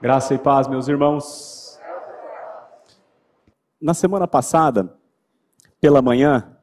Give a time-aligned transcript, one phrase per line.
[0.00, 1.76] Graça e paz, meus irmãos.
[3.80, 4.96] Na semana passada,
[5.80, 6.56] pela manhã,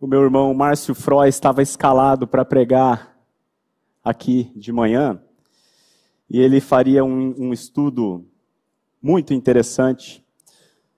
[0.00, 3.16] o meu irmão Márcio Froy estava escalado para pregar
[4.02, 5.22] aqui de manhã
[6.28, 8.26] e ele faria um, um estudo
[9.00, 10.26] muito interessante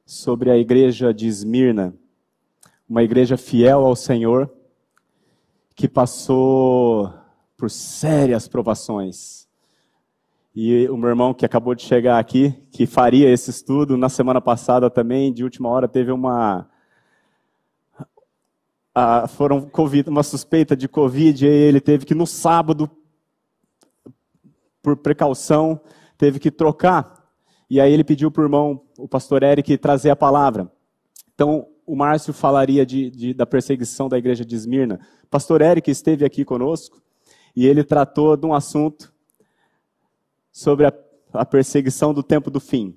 [0.07, 1.95] sobre a igreja de Esmirna,
[2.89, 4.51] uma igreja fiel ao Senhor
[5.75, 7.13] que passou
[7.55, 9.46] por sérias provações.
[10.59, 14.41] E o meu irmão que acabou de chegar aqui, que faria esse estudo, na semana
[14.41, 16.67] passada também, de última hora, teve uma.
[19.37, 22.91] Foram COVID, uma suspeita de Covid, e ele teve que, no sábado,
[24.83, 25.79] por precaução,
[26.17, 27.23] teve que trocar.
[27.69, 30.73] E aí ele pediu para o irmão, o pastor Eric, trazer a palavra.
[31.35, 35.01] Então, o Márcio falaria de, de, da perseguição da igreja de Esmirna.
[35.29, 37.03] Pastor Eric esteve aqui conosco
[37.55, 39.15] e ele tratou de um assunto
[40.57, 40.93] sobre a,
[41.35, 42.97] a perseguição do tempo do fim.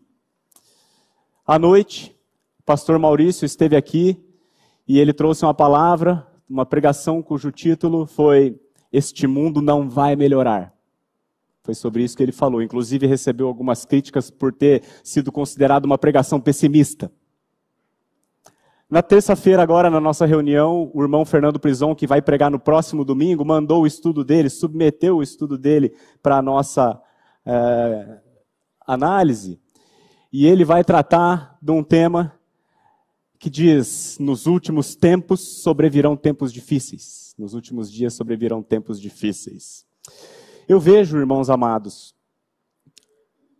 [1.45, 2.17] À noite,
[2.57, 4.17] o pastor Maurício esteve aqui
[4.87, 8.57] e ele trouxe uma palavra, uma pregação cujo título foi
[8.93, 10.73] Este mundo não vai melhorar.
[11.61, 12.61] Foi sobre isso que ele falou.
[12.61, 17.11] Inclusive, recebeu algumas críticas por ter sido considerado uma pregação pessimista.
[18.89, 23.03] Na terça-feira, agora, na nossa reunião, o irmão Fernando Prison, que vai pregar no próximo
[23.03, 26.99] domingo, mandou o estudo dele, submeteu o estudo dele para a nossa
[27.49, 28.21] é,
[28.85, 29.59] análise,
[30.31, 32.39] e ele vai tratar de um tema
[33.39, 37.33] que diz: nos últimos tempos sobrevirão tempos difíceis.
[37.37, 39.85] Nos últimos dias sobrevirão tempos difíceis.
[40.67, 42.13] Eu vejo, irmãos amados,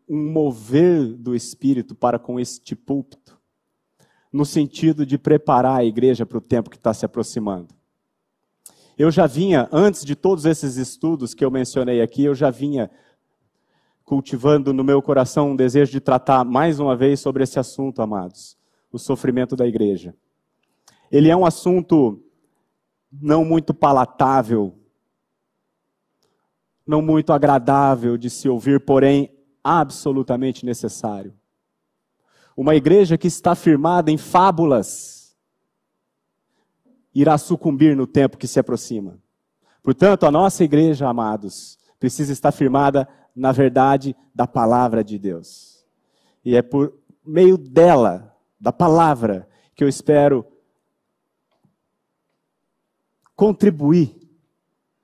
[0.08, 3.40] um mover do Espírito para com este púlpito,
[4.31, 7.74] no sentido de preparar a igreja para o tempo que está se aproximando.
[8.98, 12.92] Eu já vinha, antes de todos esses estudos que eu mencionei aqui, eu já vinha
[14.10, 18.58] cultivando no meu coração um desejo de tratar mais uma vez sobre esse assunto, amados,
[18.92, 20.16] o sofrimento da igreja.
[21.12, 22.19] Ele é um assunto
[23.12, 24.74] não muito palatável,
[26.88, 29.31] não muito agradável de se ouvir, porém
[29.64, 31.31] absolutamente necessário.
[32.58, 35.38] Uma igreja que está firmada em fábulas
[37.14, 39.19] irá sucumbir no tempo que se aproxima.
[39.84, 43.08] Portanto, a nossa igreja, amados, precisa estar firmada
[43.39, 45.85] na verdade da palavra de Deus.
[46.44, 46.94] E é por
[47.25, 50.45] meio dela, da palavra, que eu espero
[53.35, 54.19] contribuir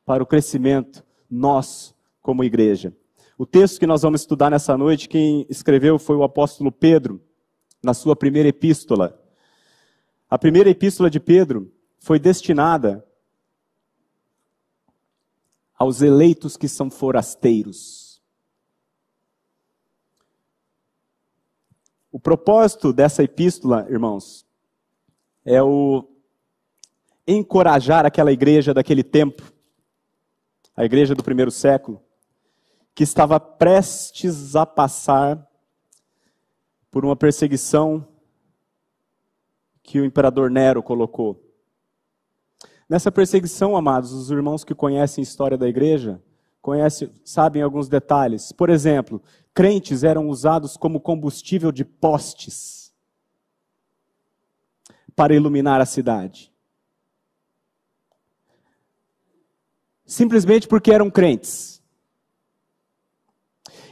[0.06, 1.01] para o crescimento
[1.31, 2.94] nosso como igreja.
[3.38, 7.22] O texto que nós vamos estudar nessa noite, quem escreveu foi o apóstolo Pedro,
[7.81, 9.17] na sua primeira epístola.
[10.29, 13.06] A primeira epístola de Pedro foi destinada
[15.78, 18.05] aos eleitos que são forasteiros.
[22.16, 24.46] O propósito dessa epístola, irmãos,
[25.44, 26.08] é o
[27.28, 29.44] encorajar aquela igreja daquele tempo,
[30.78, 32.02] a igreja do primeiro século,
[32.96, 35.46] que estava prestes a passar
[36.90, 38.08] por uma perseguição
[39.84, 41.44] que o imperador Nero colocou.
[42.88, 46.24] Nessa perseguição, amados, os irmãos que conhecem a história da igreja,
[47.24, 48.52] sabem alguns detalhes.
[48.52, 49.22] Por exemplo,
[49.53, 52.94] crentes eram usados como combustível de postes
[55.16, 56.52] para iluminar a cidade.
[60.06, 61.81] Simplesmente porque eram crentes.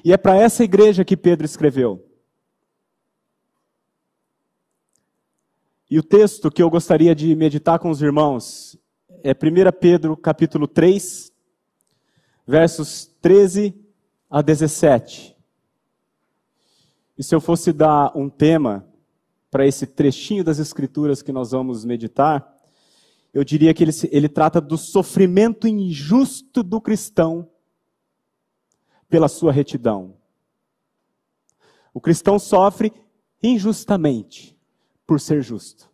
[0.04, 2.06] E é para essa igreja que Pedro escreveu.
[5.90, 8.78] E o texto que eu gostaria de meditar com os irmãos
[9.24, 11.33] é 1 Pedro capítulo 3,
[12.46, 13.74] versos 13
[14.30, 15.36] a 17.
[17.18, 18.88] E se eu fosse dar um tema
[19.50, 22.52] para esse trechinho das Escrituras que nós vamos meditar,
[23.34, 27.50] eu diria que ele, ele trata do sofrimento injusto do cristão
[29.10, 30.16] pela sua retidão.
[31.94, 32.92] O cristão sofre
[33.42, 34.58] injustamente
[35.06, 35.92] por ser justo.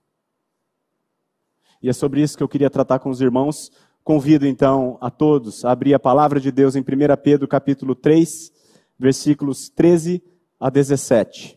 [1.82, 3.72] E é sobre isso que eu queria tratar com os irmãos.
[4.10, 6.84] Convido então a todos a abrir a palavra de Deus em 1
[7.24, 8.52] Pedro capítulo 3,
[8.98, 10.24] versículos 13
[10.60, 11.56] a 17.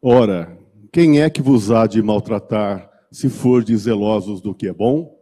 [0.00, 0.56] Ora,
[0.92, 5.18] quem é que vos há de maltratar, se fordes zelosos do que é bom?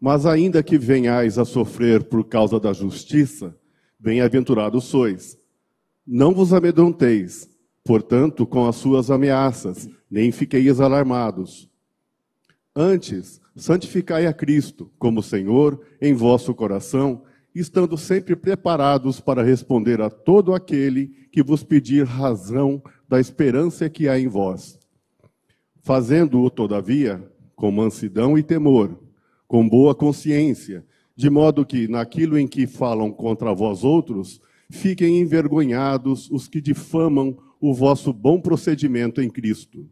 [0.00, 3.54] Mas ainda que venhais a sofrer por causa da justiça,
[3.98, 5.36] bem-aventurados sois.
[6.06, 7.46] Não vos amedronteis,
[7.84, 11.68] portanto, com as suas ameaças, nem fiqueis alarmados.
[12.74, 17.22] Antes, santificai a Cristo como Senhor em vosso coração
[17.54, 24.08] estando sempre preparados para responder a todo aquele que vos pedir razão da esperança que
[24.08, 24.78] há em vós.
[25.80, 27.22] Fazendo-o, todavia,
[27.56, 28.98] com mansidão e temor,
[29.46, 30.84] com boa consciência,
[31.16, 34.40] de modo que, naquilo em que falam contra vós outros,
[34.70, 39.88] fiquem envergonhados os que difamam o vosso bom procedimento em Cristo.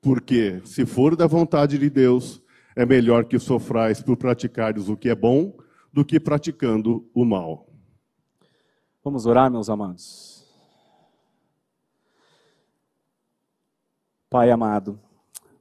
[0.00, 2.41] Porque, se for da vontade de Deus,
[2.74, 5.56] é melhor que sofrais por praticares o que é bom
[5.92, 7.66] do que praticando o mal.
[9.04, 10.46] Vamos orar, meus amados.
[14.30, 14.98] Pai amado,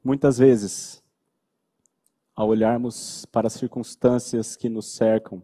[0.01, 1.03] muitas vezes,
[2.33, 5.43] ao olharmos para as circunstâncias que nos cercam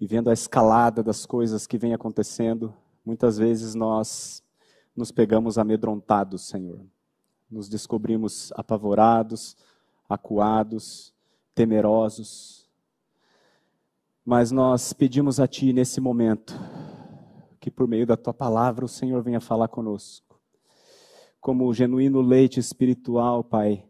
[0.00, 2.72] e vendo a escalada das coisas que vem acontecendo,
[3.04, 4.44] muitas vezes nós
[4.94, 6.80] nos pegamos amedrontados, Senhor.
[7.50, 9.56] Nos descobrimos apavorados,
[10.08, 11.12] acuados,
[11.54, 12.68] temerosos.
[14.24, 16.58] Mas nós pedimos a Ti nesse momento
[17.60, 20.28] que por meio da Tua palavra o Senhor venha falar conosco
[21.40, 23.84] como genuíno leite espiritual, Pai,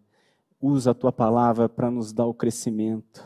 [0.61, 3.25] usa a tua palavra para nos dar o crescimento,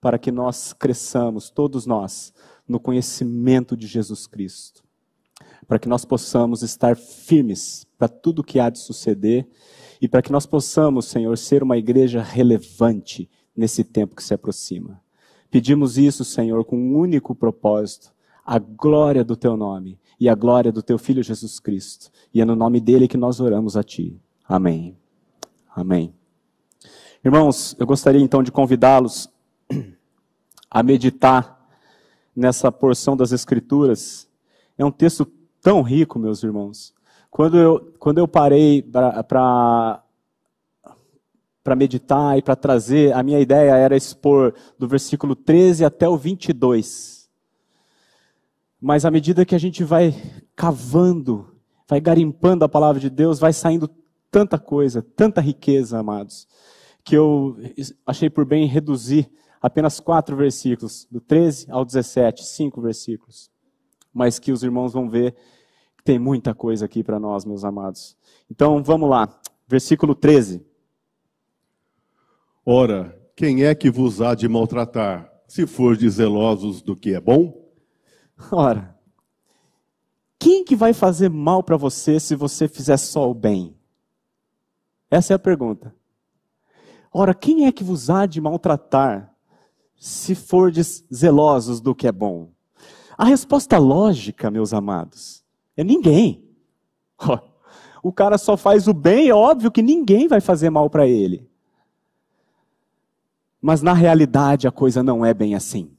[0.00, 2.32] para que nós cresçamos, todos nós,
[2.66, 4.82] no conhecimento de Jesus Cristo,
[5.66, 9.48] para que nós possamos estar firmes para tudo que há de suceder
[10.00, 15.00] e para que nós possamos, Senhor, ser uma igreja relevante nesse tempo que se aproxima.
[15.50, 18.12] Pedimos isso, Senhor, com um único propósito:
[18.44, 22.10] a glória do teu nome e a glória do teu filho Jesus Cristo.
[22.32, 24.18] E é no nome dele que nós oramos a ti.
[24.48, 24.96] Amém.
[25.74, 26.14] Amém.
[27.22, 29.28] Irmãos, eu gostaria então de convidá-los
[30.70, 31.60] a meditar
[32.34, 34.28] nessa porção das Escrituras.
[34.78, 35.26] É um texto
[35.60, 36.94] tão rico, meus irmãos.
[37.30, 40.02] Quando eu, quando eu parei para
[41.62, 46.16] para meditar e para trazer, a minha ideia era expor do versículo 13 até o
[46.16, 47.30] 22.
[48.80, 50.14] Mas à medida que a gente vai
[50.56, 51.54] cavando,
[51.86, 53.90] vai garimpando a palavra de Deus, vai saindo
[54.30, 56.48] tanta coisa, tanta riqueza, amados,
[57.04, 57.56] que eu
[58.06, 59.30] achei por bem reduzir
[59.60, 63.50] apenas quatro versículos, do 13 ao 17, cinco versículos.
[64.12, 65.36] Mas que os irmãos vão ver
[66.04, 68.16] tem muita coisa aqui para nós, meus amados.
[68.50, 69.28] Então vamos lá,
[69.66, 70.64] versículo 13.
[72.64, 77.20] Ora, quem é que vos há de maltratar, se for de zelosos do que é
[77.20, 77.68] bom?
[78.50, 78.96] Ora,
[80.38, 83.76] quem que vai fazer mal para você se você fizer só o bem?
[85.10, 85.94] Essa é a pergunta.
[87.12, 89.34] Ora, quem é que vos há de maltratar
[89.96, 92.52] se fordes zelosos do que é bom?
[93.18, 95.44] A resposta lógica, meus amados,
[95.80, 96.44] é ninguém.
[98.02, 101.46] O cara só faz o bem, é óbvio que ninguém vai fazer mal para ele.
[103.60, 105.94] Mas na realidade a coisa não é bem assim.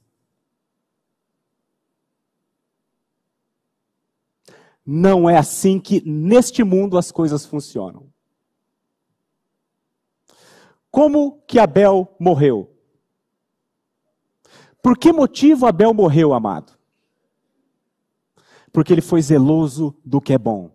[4.84, 8.08] Não é assim que neste mundo as coisas funcionam.
[10.90, 12.76] Como que Abel morreu?
[14.82, 16.76] Por que motivo Abel morreu, amado?
[18.72, 20.70] Porque ele foi zeloso do que é bom.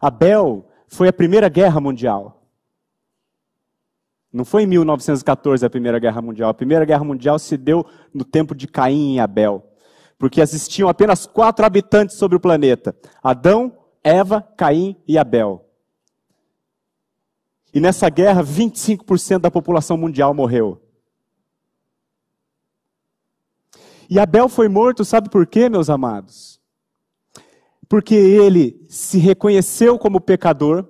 [0.00, 2.42] Abel foi a Primeira Guerra Mundial.
[4.32, 6.50] Não foi em 1914 a Primeira Guerra Mundial.
[6.50, 9.70] A Primeira Guerra Mundial se deu no tempo de Caim e Abel
[10.18, 15.68] porque existiam apenas quatro habitantes sobre o planeta: Adão, Eva, Caim e Abel.
[17.72, 20.80] E nessa guerra, 25% da população mundial morreu.
[24.08, 26.60] E Abel foi morto, sabe por quê, meus amados?
[27.88, 30.88] Porque ele se reconheceu como pecador,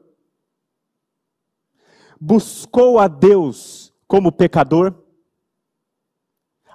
[2.20, 4.94] buscou a Deus como pecador,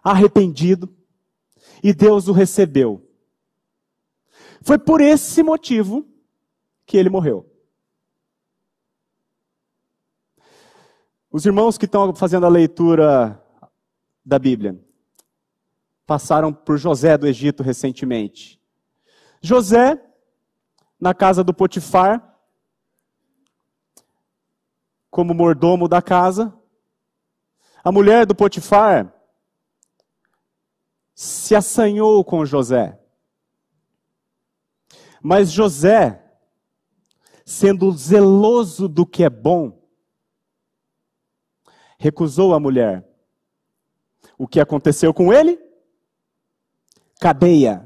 [0.03, 0.93] arrependido,
[1.83, 3.05] e Deus o recebeu.
[4.61, 6.05] Foi por esse motivo
[6.85, 7.45] que ele morreu.
[11.31, 13.41] Os irmãos que estão fazendo a leitura
[14.25, 14.88] da Bíblia
[16.09, 18.59] passaram por José do Egito recentemente.
[19.43, 20.03] José,
[20.99, 22.35] na casa do Potifar,
[25.11, 26.51] como mordomo da casa,
[27.83, 29.13] a mulher do Potifar
[31.13, 32.99] se assanhou com José.
[35.21, 36.25] Mas José,
[37.45, 39.87] sendo zeloso do que é bom,
[41.99, 43.07] recusou a mulher.
[44.39, 45.68] O que aconteceu com ele?
[47.19, 47.85] Cadeia.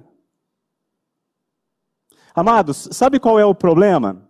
[2.35, 4.29] Amados, sabe qual é o problema?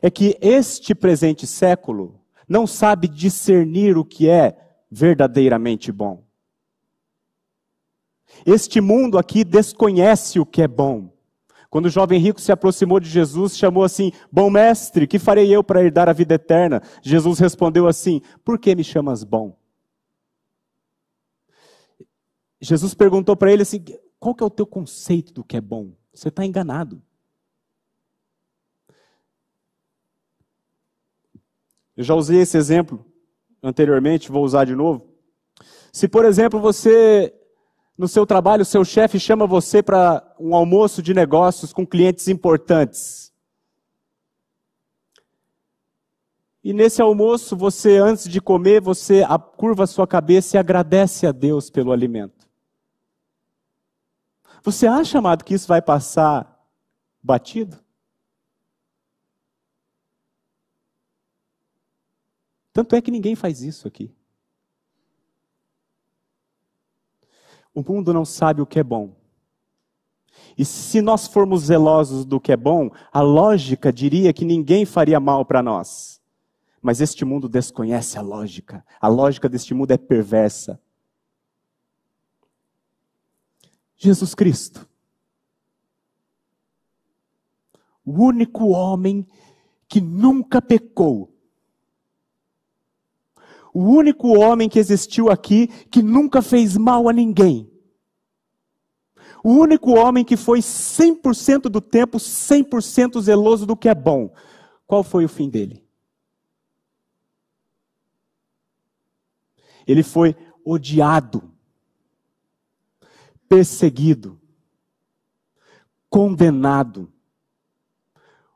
[0.00, 4.56] É que este presente século não sabe discernir o que é
[4.90, 6.24] verdadeiramente bom.
[8.46, 11.12] Este mundo aqui desconhece o que é bom.
[11.68, 15.64] Quando o jovem rico se aproximou de Jesus, chamou assim: Bom mestre, que farei eu
[15.64, 16.82] para herdar a vida eterna?
[17.02, 19.56] Jesus respondeu assim: Por que me chamas bom?
[22.60, 23.84] Jesus perguntou para ele assim:
[24.22, 25.96] Qual que é o teu conceito do que é bom?
[26.14, 27.02] Você está enganado.
[31.96, 33.04] Eu já usei esse exemplo
[33.60, 35.12] anteriormente, vou usar de novo.
[35.92, 37.34] Se, por exemplo, você,
[37.98, 43.32] no seu trabalho, seu chefe chama você para um almoço de negócios com clientes importantes.
[46.62, 49.24] E nesse almoço, você, antes de comer, você
[49.56, 52.41] curva a sua cabeça e agradece a Deus pelo alimento.
[54.62, 56.66] Você acha, amado, que isso vai passar
[57.22, 57.82] batido?
[62.72, 64.14] Tanto é que ninguém faz isso aqui.
[67.74, 69.14] O mundo não sabe o que é bom.
[70.56, 75.18] E se nós formos zelosos do que é bom, a lógica diria que ninguém faria
[75.18, 76.20] mal para nós.
[76.80, 78.84] Mas este mundo desconhece a lógica.
[79.00, 80.80] A lógica deste mundo é perversa.
[84.04, 84.84] Jesus Cristo,
[88.04, 89.24] o único homem
[89.86, 91.32] que nunca pecou,
[93.72, 97.70] o único homem que existiu aqui que nunca fez mal a ninguém.
[99.44, 104.34] O único homem que foi 100% do tempo 100% zeloso do que é bom.
[104.84, 105.86] Qual foi o fim dele?
[109.86, 111.51] Ele foi odiado,
[113.52, 114.40] perseguido,
[116.08, 117.12] condenado,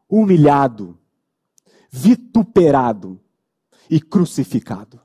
[0.08, 0.98] humilhado,
[1.90, 3.20] vituperado
[3.90, 4.98] e crucificado.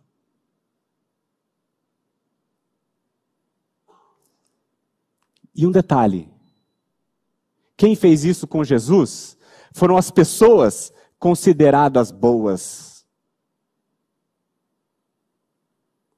[5.54, 6.34] E um detalhe:
[7.76, 9.38] quem fez isso com Jesus
[9.74, 13.06] foram as pessoas consideradas boas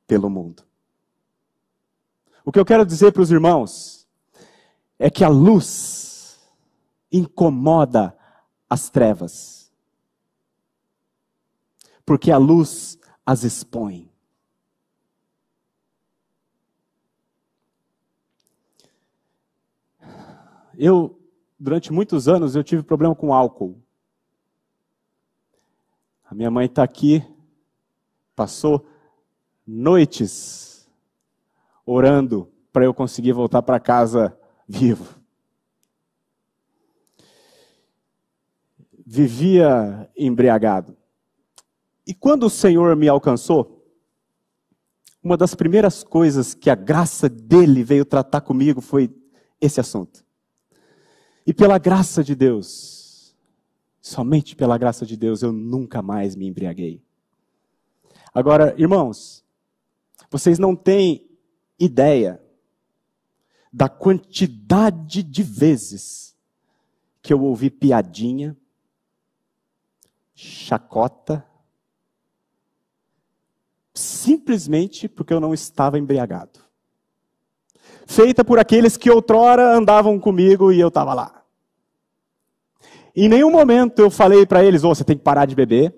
[0.06, 0.64] pelo mundo.
[2.46, 4.08] O que eu quero dizer para os irmãos
[5.00, 6.40] é que a luz
[7.12, 8.18] incomoda
[8.70, 9.72] as trevas,
[12.06, 14.12] porque a luz as expõe.
[20.76, 21.22] Eu,
[21.58, 23.82] durante muitos anos, eu tive problema com álcool.
[26.26, 27.24] A minha mãe está aqui,
[28.36, 28.86] passou
[29.66, 30.73] noites
[31.86, 34.38] orando para eu conseguir voltar para casa
[34.68, 35.22] vivo.
[39.06, 40.98] Vivia embriagado.
[42.06, 43.86] E quando o Senhor me alcançou,
[45.24, 49.10] uma das primeiras coisas que a graça dele veio tratar comigo foi
[49.62, 50.26] esse assunto.
[51.46, 53.36] E pela graça de Deus,
[54.02, 57.02] somente pela graça de Deus, eu nunca mais me embriaguei.
[58.34, 59.46] Agora, irmãos,
[60.30, 61.33] vocês não têm
[61.84, 62.42] ideia
[63.72, 66.36] da quantidade de vezes
[67.22, 68.56] que eu ouvi piadinha,
[70.36, 71.46] chacota,
[73.94, 76.64] simplesmente porque eu não estava embriagado
[78.06, 81.44] feita por aqueles que outrora andavam comigo e eu estava lá.
[83.16, 85.96] Em nenhum momento eu falei para eles, oh, você tem que parar de beber.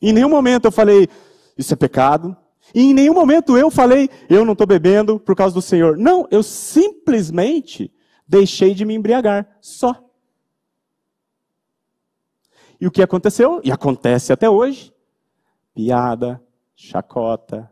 [0.00, 1.08] Em nenhum momento eu falei,
[1.56, 2.36] isso é pecado.
[2.74, 5.96] E em nenhum momento eu falei, eu não estou bebendo por causa do Senhor.
[5.96, 7.92] Não, eu simplesmente
[8.26, 10.08] deixei de me embriagar, só.
[12.80, 13.60] E o que aconteceu?
[13.62, 14.94] E acontece até hoje.
[15.74, 16.42] Piada,
[16.74, 17.70] chacota.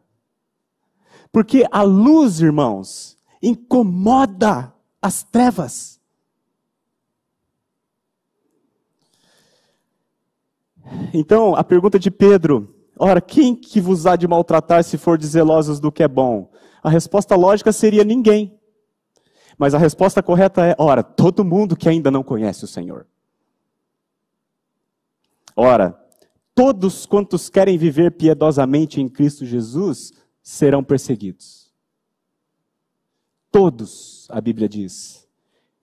[1.32, 5.98] Porque a luz, irmãos, incomoda as trevas.
[11.12, 15.80] Então, a pergunta de Pedro, ora, quem que vos há de maltratar se for zelosos
[15.80, 16.50] do que é bom?
[16.82, 18.58] A resposta lógica seria ninguém.
[19.56, 23.06] Mas a resposta correta é, ora, todo mundo que ainda não conhece o Senhor.
[25.56, 25.98] Ora,
[26.54, 31.72] todos quantos querem viver piedosamente em Cristo Jesus serão perseguidos.
[33.50, 35.28] Todos, a Bíblia diz,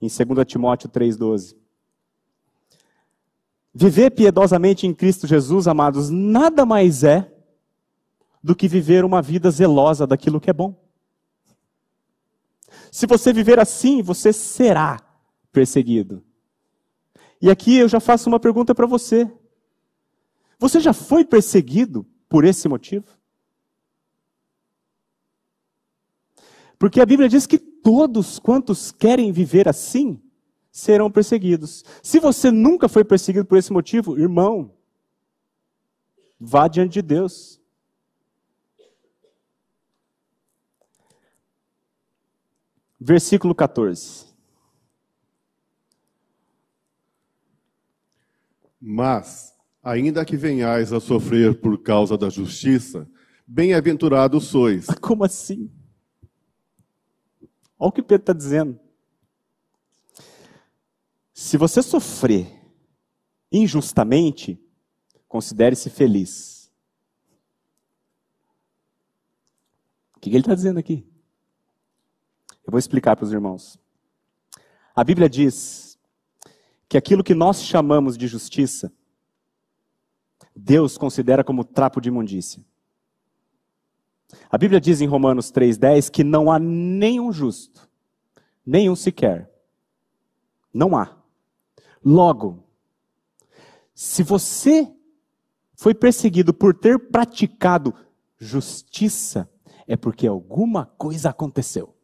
[0.01, 1.55] em 2 Timóteo 3,12.
[3.77, 7.29] Viver piedosamente em Cristo Jesus, amados, nada mais é
[8.41, 10.81] do que viver uma vida zelosa daquilo que é bom.
[12.89, 15.01] Se você viver assim, você será
[15.51, 16.23] perseguido.
[17.41, 19.29] E aqui eu já faço uma pergunta para você.
[20.57, 23.07] Você já foi perseguido por esse motivo?
[26.79, 30.21] Porque a Bíblia diz que todos quantos querem viver assim
[30.75, 31.85] serão perseguidos.
[32.03, 34.73] Se você nunca foi perseguido por esse motivo, irmão,
[36.37, 37.61] vá diante de Deus.
[42.99, 44.25] Versículo 14.
[48.81, 53.09] Mas, ainda que venhais a sofrer por causa da justiça,
[53.47, 54.87] bem-aventurados sois.
[54.99, 55.71] Como assim?
[57.79, 58.84] Olha o que Pedro está dizendo.
[61.37, 62.47] Se você sofrer
[63.51, 64.57] injustamente,
[65.27, 66.71] considere-se feliz.
[70.15, 71.05] O que ele está dizendo aqui?
[72.65, 73.77] Eu vou explicar para os irmãos.
[74.95, 75.99] A Bíblia diz
[76.87, 78.89] que aquilo que nós chamamos de justiça,
[80.55, 82.63] Deus considera como trapo de imundícia.
[84.49, 87.89] A Bíblia diz em Romanos 3,10 que não há nenhum justo,
[88.65, 89.51] nenhum sequer.
[90.73, 91.24] Não há.
[92.05, 92.63] Logo,
[93.95, 94.93] se você
[95.73, 97.93] foi perseguido por ter praticado
[98.37, 99.49] justiça,
[99.87, 101.95] é porque alguma coisa aconteceu.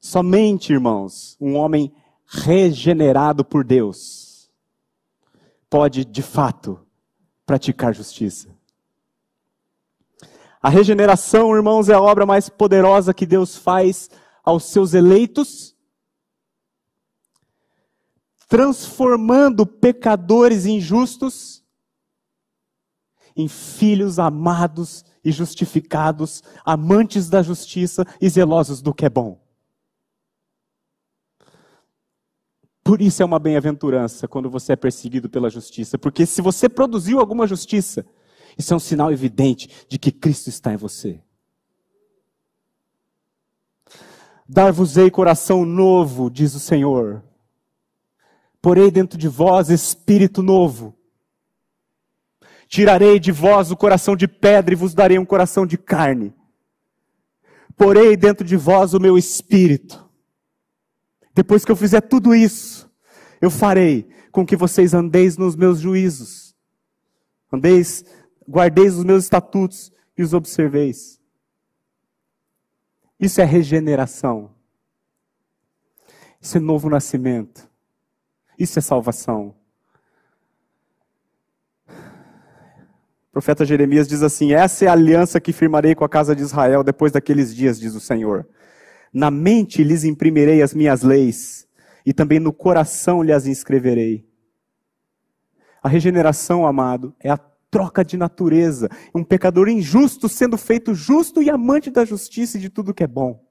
[0.00, 1.92] Somente, irmãos, um homem
[2.26, 4.50] regenerado por Deus
[5.68, 6.78] pode, de fato,
[7.44, 8.54] praticar justiça.
[10.62, 14.08] A regeneração, irmãos, é a obra mais poderosa que Deus faz
[14.44, 15.73] aos seus eleitos,
[18.48, 21.64] transformando pecadores injustos
[23.36, 29.42] em filhos amados e justificados, amantes da justiça e zelosos do que é bom.
[32.84, 37.18] Por isso é uma bem-aventurança quando você é perseguido pela justiça, porque se você produziu
[37.18, 38.04] alguma justiça,
[38.58, 41.20] isso é um sinal evidente de que Cristo está em você.
[44.46, 47.24] Dar-vos-ei coração novo, diz o Senhor.
[48.64, 50.96] Porei dentro de vós espírito novo.
[52.66, 56.32] Tirarei de vós o coração de pedra e vos darei um coração de carne.
[57.76, 60.08] Porei dentro de vós o meu espírito.
[61.34, 62.90] Depois que eu fizer tudo isso,
[63.38, 66.56] eu farei com que vocês andeis nos meus juízos.
[67.52, 68.02] Andeis
[68.48, 71.20] guardeis os meus estatutos e os observeis.
[73.20, 74.54] Isso é regeneração.
[76.40, 77.73] Isso é novo nascimento.
[78.58, 79.54] Isso é salvação.
[81.88, 86.42] O profeta Jeremias diz assim: Essa é a aliança que firmarei com a casa de
[86.42, 88.46] Israel depois daqueles dias, diz o Senhor.
[89.12, 91.66] Na mente lhes imprimirei as minhas leis,
[92.06, 94.24] e também no coração lhes inscreverei.
[95.82, 97.36] A regeneração, amado, é a
[97.74, 98.88] troca de natureza.
[99.14, 103.06] Um pecador injusto sendo feito justo e amante da justiça e de tudo que é
[103.06, 103.43] bom.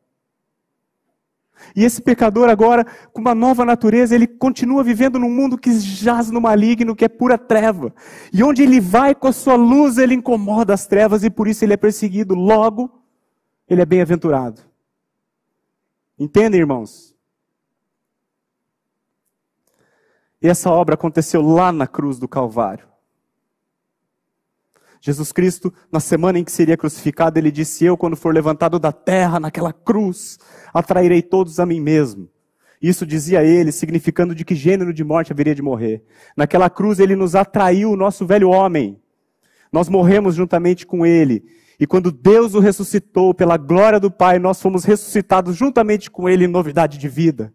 [1.76, 6.30] E esse pecador agora, com uma nova natureza, ele continua vivendo num mundo que jaz
[6.30, 7.94] no maligno, que é pura treva.
[8.32, 11.64] E onde ele vai com a sua luz, ele incomoda as trevas e por isso
[11.64, 12.36] ele é perseguido.
[12.36, 12.92] Logo,
[13.68, 14.62] ele é bem-aventurado.
[16.20, 17.16] Entendem, irmãos?
[20.42, 22.93] E essa obra aconteceu lá na cruz do Calvário.
[25.06, 28.94] Jesus Cristo, na semana em que seria crucificado, ele disse: Eu, quando for levantado da
[28.94, 30.40] terra, naquela cruz,
[30.74, 32.30] atrairei todos a mim mesmo.
[32.82, 36.02] Isso dizia ele, significando de que gênero de morte haveria de morrer.
[36.38, 38.98] Naquela cruz ele nos atraiu, o nosso velho homem.
[39.74, 41.44] Nós morremos juntamente com ele.
[41.78, 46.46] E quando Deus o ressuscitou pela glória do Pai, nós fomos ressuscitados juntamente com ele
[46.46, 47.54] em novidade de vida.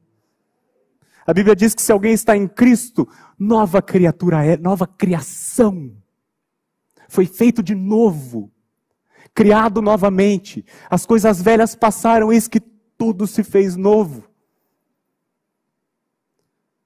[1.27, 3.09] A Bíblia diz que se alguém está em Cristo,
[3.39, 5.93] nova criatura é, nova criação
[7.09, 8.53] foi feito de novo,
[9.35, 10.64] criado novamente.
[10.90, 14.29] As coisas velhas passaram, eis que tudo se fez novo.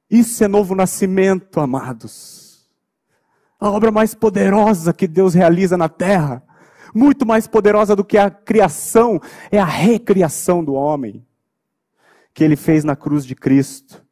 [0.09, 2.71] Isso é novo nascimento, amados.
[3.59, 6.43] A obra mais poderosa que Deus realiza na terra,
[6.95, 11.27] muito mais poderosa do que a criação, é a recriação do homem,
[12.35, 14.05] que ele fez na cruz de Cristo.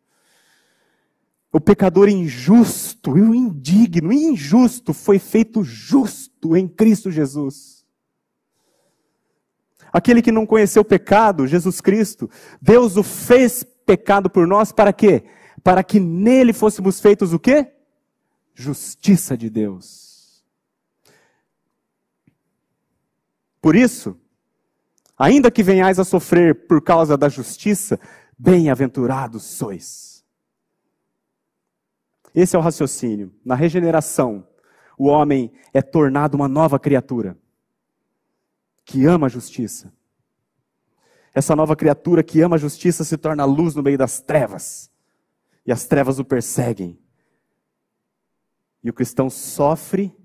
[1.53, 7.85] O pecador injusto e o indigno injusto foi feito justo em Cristo Jesus.
[9.93, 12.31] Aquele que não conheceu o pecado, Jesus Cristo,
[12.63, 15.25] Deus o fez pecado por nós para quê?
[15.65, 17.73] Para que nele fôssemos feitos o quê?
[18.55, 20.45] Justiça de Deus.
[23.61, 24.17] Por isso,
[25.19, 27.99] ainda que venhais a sofrer por causa da justiça,
[28.39, 30.20] bem-aventurados sois.
[32.35, 33.33] Esse é o raciocínio.
[33.45, 34.47] Na regeneração,
[34.99, 37.37] o homem é tornado uma nova criatura
[38.85, 39.93] que ama a justiça.
[41.33, 44.91] Essa nova criatura que ama a justiça se torna luz no meio das trevas.
[45.65, 46.99] E as trevas o perseguem.
[48.83, 50.17] E o cristão sofre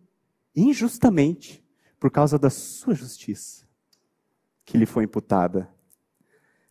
[0.55, 1.63] injustamente
[1.99, 3.65] por causa da sua justiça
[4.65, 5.69] que lhe foi imputada.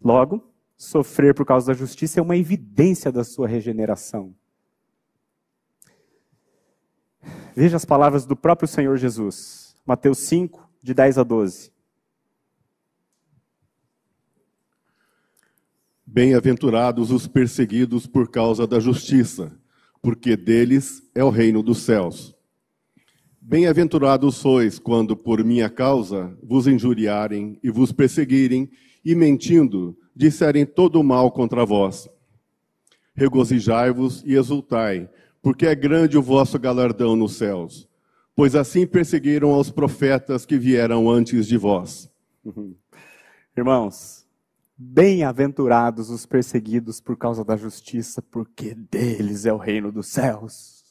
[0.02, 4.34] Logo, sofrer por causa da justiça é uma evidência da sua regeneração.
[7.56, 11.70] Veja as palavras do próprio Senhor Jesus, Mateus 5, de 10 a 12.
[16.04, 19.56] Bem-aventurados os perseguidos por causa da justiça,
[20.02, 22.34] porque deles é o reino dos céus.
[23.40, 28.68] Bem-aventurados sois quando por minha causa vos injuriarem e vos perseguirem
[29.04, 32.08] e mentindo disserem todo o mal contra vós.
[33.14, 35.08] Regozijai-vos e exultai,
[35.44, 37.86] porque é grande o vosso galardão nos céus,
[38.34, 42.10] pois assim perseguiram aos profetas que vieram antes de vós.
[43.54, 44.26] Irmãos,
[44.74, 50.82] bem-aventurados os perseguidos por causa da justiça, porque deles é o reino dos céus.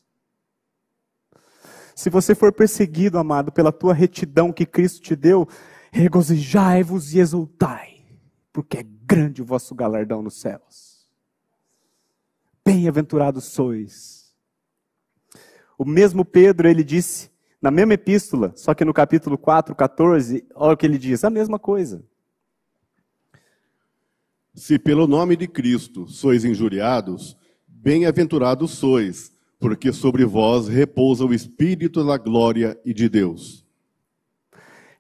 [1.95, 5.47] Se você for perseguido, amado, pela tua retidão que Cristo te deu,
[5.91, 8.05] regozijai-vos e exultai,
[8.53, 11.07] porque é grande o vosso galardão nos céus.
[12.63, 14.22] Bem-aventurados sois.
[15.77, 17.31] O mesmo Pedro, ele disse,
[17.61, 21.29] na mesma epístola, só que no capítulo 4, 14, olha o que ele diz, a
[21.29, 22.05] mesma coisa.
[24.53, 32.05] Se pelo nome de Cristo sois injuriados, bem-aventurados sois, porque sobre vós repousa o Espírito
[32.05, 33.65] da glória e de Deus.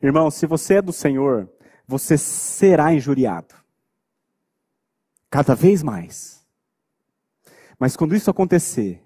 [0.01, 1.49] Irmão, se você é do Senhor,
[1.87, 3.53] você será injuriado.
[5.29, 6.45] Cada vez mais.
[7.77, 9.03] Mas quando isso acontecer,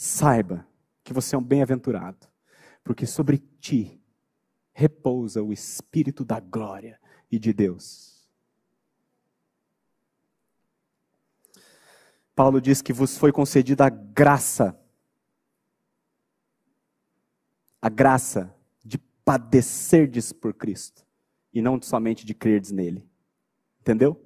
[0.00, 0.64] saiba
[1.02, 2.28] que você é um bem-aventurado,
[2.84, 4.00] porque sobre ti
[4.72, 8.30] repousa o Espírito da glória e de Deus.
[12.32, 14.80] Paulo diz que vos foi concedida a graça,
[17.82, 21.04] a graça de padecerdes por Cristo,
[21.52, 23.04] e não somente de crerdes nele.
[23.80, 24.24] Entendeu?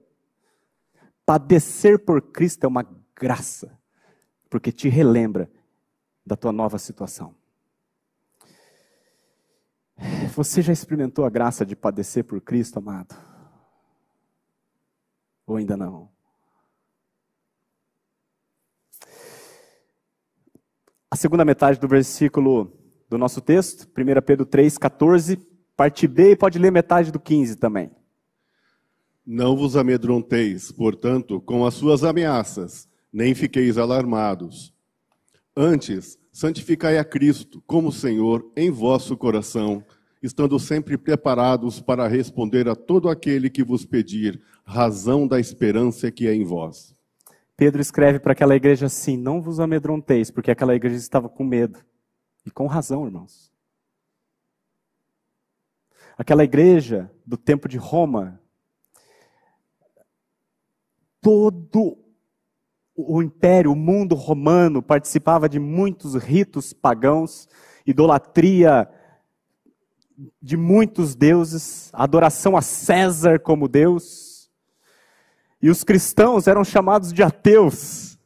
[1.25, 3.81] Padecer por Cristo é uma graça,
[4.51, 5.51] porque te relembra
[6.25, 7.35] da tua nova situação.
[10.35, 13.15] Você já experimentou a graça de padecer por Cristo, amado?
[15.47, 16.11] Ou ainda não?
[21.11, 22.73] A segunda metade do versículo
[23.09, 25.37] do nosso texto, 1 Pedro 3, 14,
[25.77, 27.91] parte B, e pode ler metade do 15 também.
[29.25, 34.72] Não vos amedronteis, portanto, com as suas ameaças, nem fiqueis alarmados.
[35.57, 39.85] Antes, santificai a Cristo como Senhor em vosso coração,
[40.23, 46.27] estando sempre preparados para responder a todo aquele que vos pedir razão da esperança que
[46.27, 46.97] é em vós.
[47.55, 51.79] Pedro escreve para aquela igreja assim: Não vos amedronteis, porque aquela igreja estava com medo.
[52.47, 53.53] E com razão, irmãos.
[56.17, 58.41] Aquela igreja do tempo de Roma
[61.21, 62.02] todo
[62.95, 67.49] o império, o mundo romano participava de muitos ritos pagãos,
[67.87, 68.89] idolatria
[70.41, 74.51] de muitos deuses, adoração a César como Deus.
[75.61, 78.19] E os cristãos eram chamados de ateus,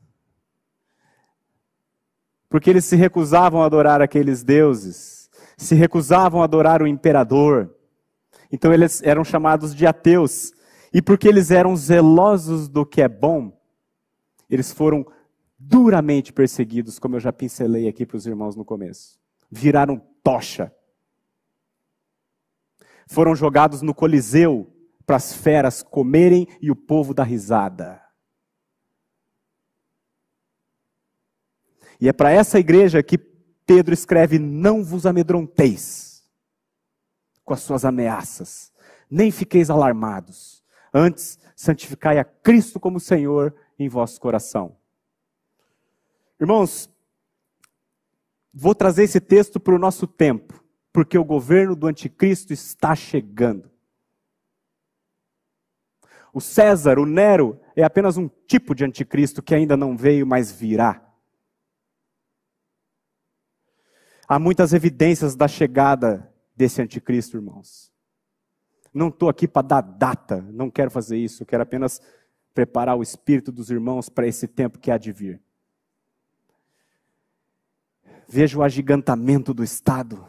[2.49, 7.75] porque eles se recusavam a adorar aqueles deuses, se recusavam a adorar o imperador.
[8.51, 10.53] Então eles eram chamados de ateus.
[10.93, 13.56] E porque eles eram zelosos do que é bom,
[14.49, 15.07] eles foram
[15.59, 19.19] duramente perseguidos, como eu já pincelei aqui para os irmãos no começo.
[19.51, 20.73] Viraram tocha.
[23.09, 24.73] Foram jogados no Coliseu
[25.07, 28.03] para as feras comerem e o povo dar risada.
[32.01, 36.25] E é para essa igreja que Pedro escreve: Não vos amedronteis
[37.45, 38.73] com as suas ameaças,
[39.09, 40.57] nem fiqueis alarmados
[40.99, 44.77] Antes, santificai a Cristo como Senhor em vosso coração.
[46.41, 46.91] Irmãos,
[48.53, 50.63] vou trazer esse texto para o nosso tempo,
[50.93, 53.71] porque o governo do anticristo está chegando.
[56.33, 60.53] O César, o Nero, é apenas um tipo de anticristo que ainda não veio, mas
[60.53, 61.03] virá.
[64.29, 67.93] Há muitas evidências da chegada desse anticristo, irmãos.
[68.93, 72.01] Não estou aqui para dar data, não quero fazer isso, quero apenas
[72.57, 75.39] preparar o espírito dos irmãos para esse tempo que há de vir.
[78.27, 80.27] Veja o agigantamento do Estado.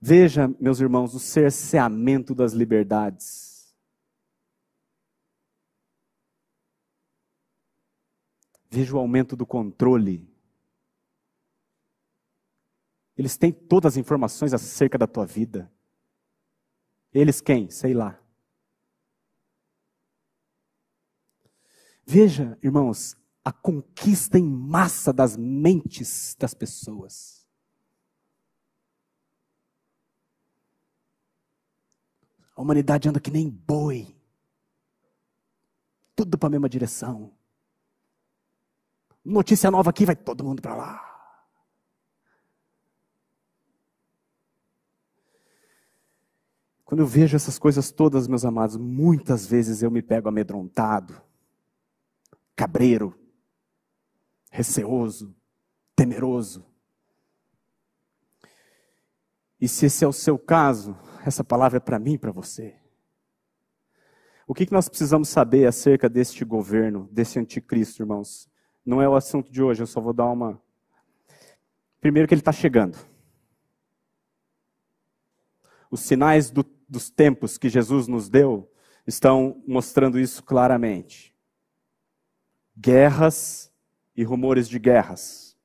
[0.00, 3.72] Veja, meus irmãos, o cerceamento das liberdades.
[8.68, 10.28] Veja o aumento do controle.
[13.16, 15.70] Eles têm todas as informações acerca da tua vida.
[17.14, 17.70] Eles quem?
[17.70, 18.20] Sei lá.
[22.10, 27.46] Veja, irmãos, a conquista em massa das mentes das pessoas.
[32.56, 34.16] A humanidade anda que nem boi.
[36.16, 37.30] Tudo para a mesma direção.
[39.22, 41.04] Notícia nova aqui, vai todo mundo para lá.
[46.86, 51.27] Quando eu vejo essas coisas todas, meus amados, muitas vezes eu me pego amedrontado,
[52.58, 53.16] cabreiro,
[54.50, 55.32] receoso,
[55.94, 56.66] temeroso.
[59.60, 62.74] E se esse é o seu caso, essa palavra é para mim e para você.
[64.44, 68.50] O que, que nós precisamos saber acerca deste governo, desse anticristo, irmãos?
[68.84, 70.60] Não é o assunto de hoje, eu só vou dar uma.
[72.00, 72.98] Primeiro, que ele está chegando.
[75.88, 78.68] Os sinais do, dos tempos que Jesus nos deu
[79.06, 81.37] estão mostrando isso claramente.
[82.78, 83.72] Guerras
[84.16, 85.56] e rumores de guerras.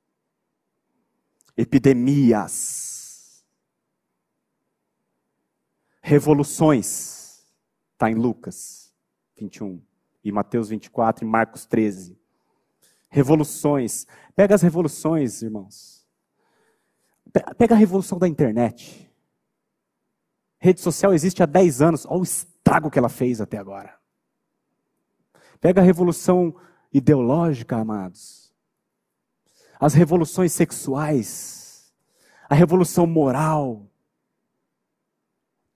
[1.55, 2.93] Epidemias
[6.03, 7.47] revoluções.
[7.93, 8.93] Está em Lucas
[9.37, 9.81] 21,
[10.23, 12.19] e Mateus 24 e Marcos 13.
[13.09, 14.05] Revoluções.
[14.35, 16.05] Pega as revoluções, irmãos.
[17.57, 19.09] Pega a revolução da internet.
[20.59, 22.05] Rede social existe há 10 anos.
[22.05, 23.97] Olha o estrago que ela fez até agora.
[25.59, 26.55] Pega a revolução
[26.93, 28.53] ideológica, amados.
[29.79, 31.91] As revoluções sexuais.
[32.49, 33.89] A revolução moral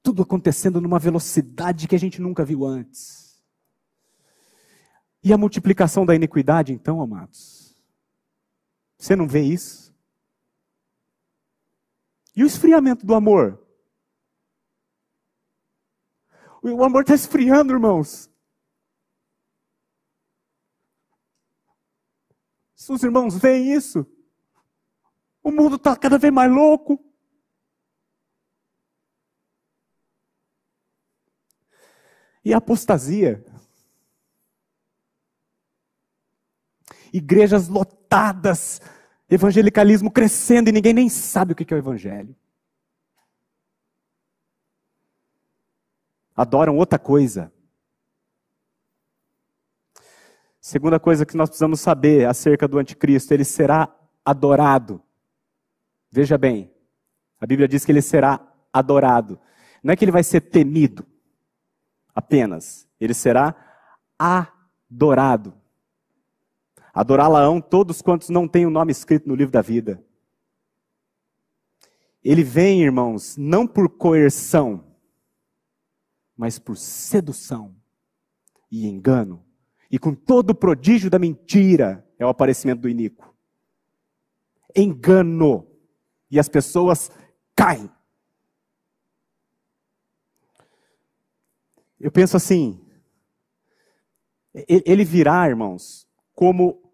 [0.07, 3.43] tudo acontecendo numa velocidade que a gente nunca viu antes.
[5.21, 7.75] E a multiplicação da iniquidade, então, amados?
[8.97, 9.93] Você não vê isso?
[12.33, 13.61] E o esfriamento do amor?
[16.61, 18.29] O amor está esfriando, irmãos.
[22.87, 24.07] Se os irmãos veem isso,
[25.43, 26.97] o mundo está cada vez mais louco.
[32.45, 33.45] E a apostasia?
[37.11, 38.79] Igrejas lotadas,
[39.29, 42.33] evangelicalismo crescendo e ninguém nem sabe o que é o evangelho.
[46.33, 47.51] Adoram outra coisa.
[50.67, 53.89] Segunda coisa que nós precisamos saber acerca do anticristo, ele será
[54.25, 55.01] adorado.
[56.11, 56.69] Veja bem,
[57.39, 59.39] a Bíblia diz que ele será adorado.
[59.81, 61.07] Não é que ele vai ser temido
[62.13, 62.85] apenas.
[62.99, 63.55] Ele será
[64.19, 65.53] adorado.
[66.93, 70.03] Adorá-la-ão todos quantos não têm o nome escrito no livro da vida.
[72.21, 74.83] Ele vem, irmãos, não por coerção,
[76.35, 77.73] mas por sedução
[78.69, 79.46] e engano.
[79.89, 83.33] E com todo o prodígio da mentira é o aparecimento do iníquo.
[84.75, 85.67] Engano.
[86.29, 87.09] E as pessoas
[87.55, 87.89] caem.
[91.99, 92.79] Eu penso assim,
[94.67, 96.91] ele virá, irmãos, como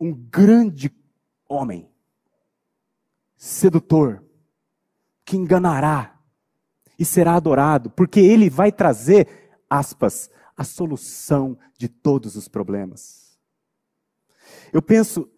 [0.00, 0.90] um grande
[1.48, 1.88] homem,
[3.36, 4.24] sedutor,
[5.24, 6.18] que enganará
[6.98, 13.38] e será adorado, porque ele vai trazer, aspas, a solução de todos os problemas.
[14.72, 15.30] Eu penso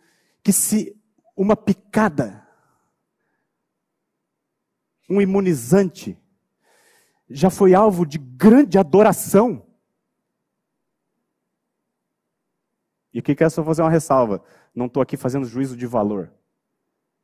[0.42, 0.96] que se
[1.36, 2.46] uma picada,
[5.08, 6.18] um imunizante,
[7.28, 9.66] já foi alvo de grande adoração.
[13.12, 14.42] E aqui quero só fazer uma ressalva.
[14.74, 16.32] Não estou aqui fazendo juízo de valor.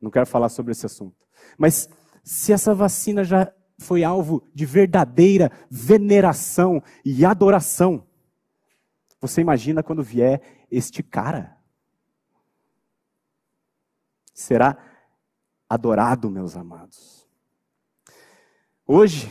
[0.01, 1.17] Não quero falar sobre esse assunto.
[1.57, 1.89] Mas
[2.23, 8.07] se essa vacina já foi alvo de verdadeira veneração e adoração,
[9.25, 11.57] você imagina quando vier este cara?
[14.35, 14.77] Será
[15.67, 17.27] adorado, meus amados.
[18.87, 19.31] Hoje,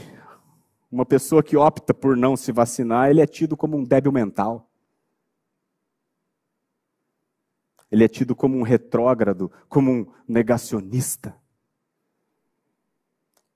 [0.91, 4.67] uma pessoa que opta por não se vacinar, ele é tido como um débil mental.
[7.91, 11.39] Ele é tido como um retrógrado, como um negacionista.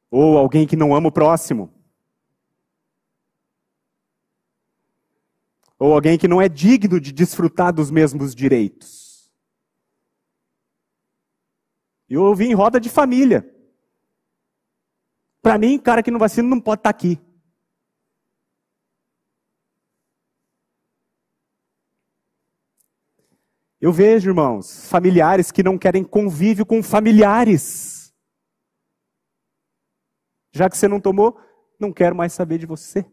[0.09, 1.73] Ou alguém que não ama o próximo.
[5.77, 9.31] Ou alguém que não é digno de desfrutar dos mesmos direitos.
[12.09, 13.53] Eu ouvi em roda de família.
[15.41, 17.19] Para mim, cara que não vacina não pode estar tá aqui.
[23.79, 27.96] Eu vejo, irmãos, familiares que não querem convívio com familiares.
[30.57, 31.39] Já que você não tomou,
[31.79, 33.05] não quero mais saber de você.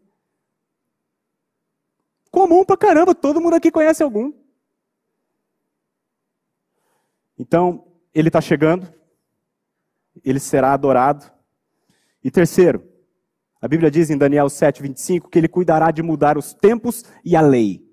[2.31, 4.33] Comum pra caramba, todo mundo aqui conhece algum.
[7.37, 8.91] Então, ele está chegando,
[10.23, 11.31] ele será adorado.
[12.23, 12.83] E terceiro,
[13.61, 17.35] a Bíblia diz em Daniel 7, 25 que ele cuidará de mudar os tempos e
[17.35, 17.85] a lei.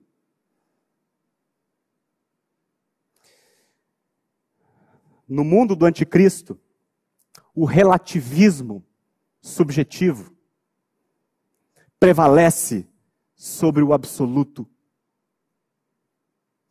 [5.29, 6.59] No mundo do anticristo,
[7.55, 8.85] o relativismo
[9.43, 10.33] subjetivo
[11.99, 12.89] prevalece
[13.35, 14.67] sobre o absoluto.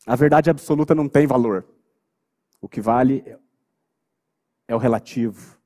[0.07, 1.67] A verdade absoluta não tem valor.
[2.61, 3.23] O que vale
[4.67, 5.59] é o relativo.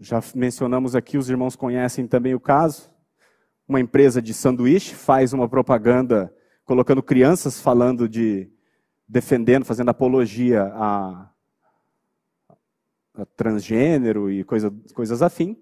[0.00, 2.90] Já mencionamos aqui, os irmãos conhecem também o caso.
[3.66, 8.50] Uma empresa de sanduíche faz uma propaganda colocando crianças falando de
[9.08, 11.30] defendendo, fazendo apologia a,
[13.26, 15.56] transgênero e coisa, coisas afim.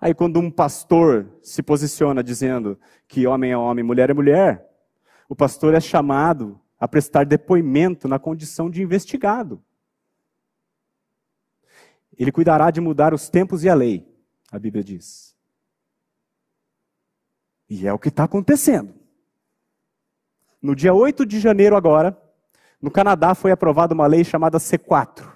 [0.00, 2.78] Aí quando um pastor se posiciona dizendo
[3.08, 4.68] que homem é homem, mulher é mulher,
[5.28, 9.62] o pastor é chamado a prestar depoimento na condição de investigado.
[12.16, 14.06] Ele cuidará de mudar os tempos e a lei,
[14.50, 15.34] a Bíblia diz.
[17.68, 18.94] E é o que está acontecendo.
[20.62, 22.16] No dia 8 de janeiro, agora,
[22.80, 25.35] no Canadá foi aprovada uma lei chamada C4.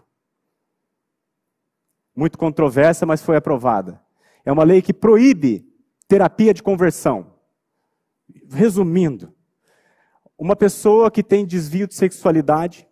[2.20, 3.98] Muito controversa, mas foi aprovada.
[4.44, 5.66] É uma lei que proíbe
[6.06, 7.32] terapia de conversão.
[8.50, 9.34] Resumindo,
[10.36, 12.86] uma pessoa que tem desvio de sexualidade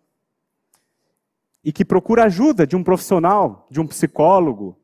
[1.63, 4.75] e que procura ajuda de um profissional, de um psicólogo,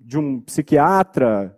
[0.00, 1.56] de um psiquiatra,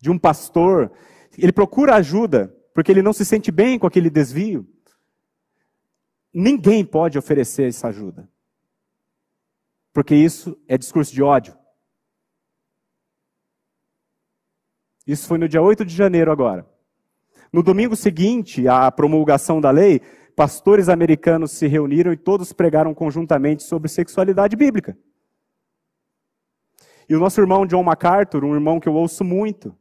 [0.00, 0.92] de um pastor,
[1.36, 4.66] ele procura ajuda porque ele não se sente bem com aquele desvio.
[6.32, 8.32] Ninguém pode oferecer essa ajuda.
[9.94, 11.56] Porque isso é discurso de ódio.
[15.06, 16.68] Isso foi no dia 8 de janeiro agora.
[17.52, 20.00] No domingo seguinte à promulgação da lei,
[20.34, 24.98] pastores americanos se reuniram e todos pregaram conjuntamente sobre sexualidade bíblica.
[27.08, 29.76] E o nosso irmão John MacArthur, um irmão que eu ouço muito,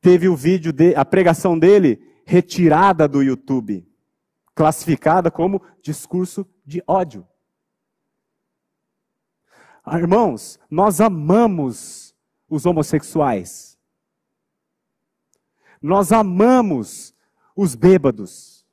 [0.00, 3.86] teve o vídeo de, a pregação dele retirada do YouTube,
[4.54, 7.26] classificada como discurso de ódio.
[9.84, 12.14] Ah, irmãos, nós amamos
[12.48, 13.76] os homossexuais.
[15.82, 17.14] Nós amamos
[17.54, 18.64] os bêbados.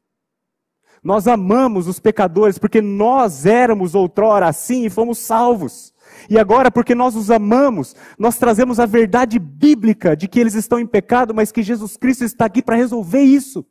[1.04, 5.94] Nós amamos os pecadores porque nós éramos outrora assim e fomos salvos.
[6.30, 10.80] E agora, porque nós os amamos, nós trazemos a verdade bíblica de que eles estão
[10.80, 13.66] em pecado, mas que Jesus Cristo está aqui para resolver isso.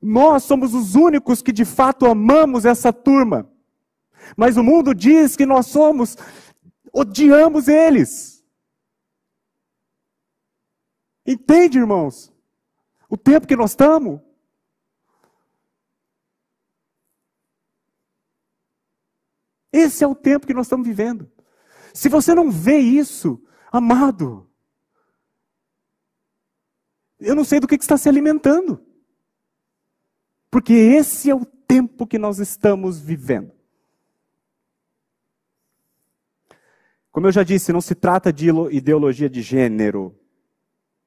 [0.00, 3.50] Nós somos os únicos que de fato amamos essa turma.
[4.34, 6.16] Mas o mundo diz que nós somos,
[6.92, 8.42] odiamos eles.
[11.26, 12.32] Entende, irmãos?
[13.08, 14.20] O tempo que nós estamos.
[19.72, 21.30] Esse é o tempo que nós estamos vivendo.
[21.92, 24.50] Se você não vê isso, amado,
[27.18, 28.84] eu não sei do que, que está se alimentando.
[30.50, 33.55] Porque esse é o tempo que nós estamos vivendo.
[37.16, 40.14] Como eu já disse, não se trata de ideologia de gênero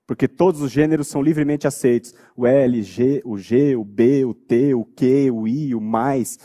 [0.08, 2.16] porque todos os gêneros são livremente aceitos.
[2.36, 6.40] O L, G, o G, o B, o T, o Q, o I, o mais.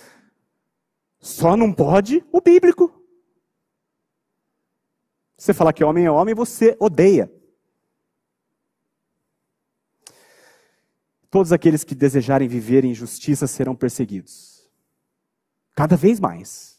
[1.19, 2.93] Só não pode o bíblico.
[5.35, 7.33] Você falar que homem é homem, você odeia.
[11.31, 14.71] Todos aqueles que desejarem viver em justiça serão perseguidos.
[15.75, 16.74] Cada vez mais.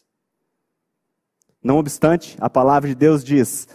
[1.66, 3.68] Não obstante, a palavra de Deus diz: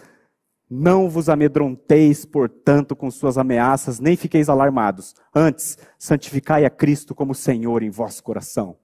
[0.70, 5.12] não vos amedronteis, portanto, com suas ameaças, nem fiqueis alarmados.
[5.34, 8.78] Antes, santificai a Cristo como Senhor em vosso coração.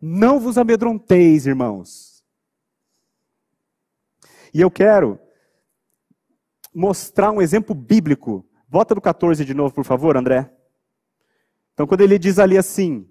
[0.00, 2.22] Não vos amedronteis, irmãos.
[4.54, 5.18] E eu quero
[6.72, 8.46] mostrar um exemplo bíblico.
[8.68, 10.48] Volta do 14 de novo, por favor, André.
[11.74, 13.09] Então, quando ele diz ali assim: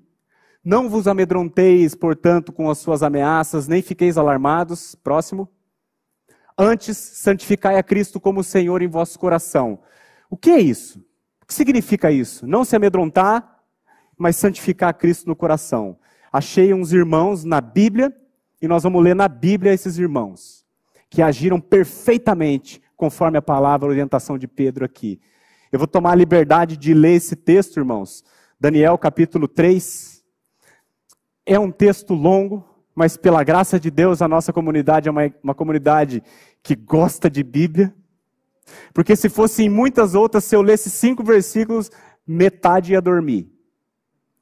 [0.63, 4.95] Não vos amedronteis, portanto, com as suas ameaças, nem fiqueis alarmados.
[4.95, 5.49] Próximo.
[6.57, 9.79] Antes, santificai a Cristo como Senhor em vosso coração.
[10.29, 10.99] O que é isso?
[11.41, 12.45] O que significa isso?
[12.45, 13.59] Não se amedrontar,
[14.17, 15.97] mas santificar a Cristo no coração.
[16.31, 18.13] Achei uns irmãos na Bíblia,
[18.61, 20.65] e nós vamos ler na Bíblia esses irmãos.
[21.09, 25.19] que agiram perfeitamente conforme a palavra a orientação de Pedro aqui.
[25.71, 28.23] Eu vou tomar a liberdade de ler esse texto, irmãos.
[28.59, 30.18] Daniel capítulo 3.
[31.51, 35.55] É um texto longo, mas pela graça de Deus, a nossa comunidade é uma, uma
[35.55, 36.21] comunidade
[36.61, 37.91] que gosta de Bíblia.
[38.93, 41.89] Porque se fosse em muitas outras, se eu lesse cinco versículos,
[42.27, 43.51] metade ia dormir.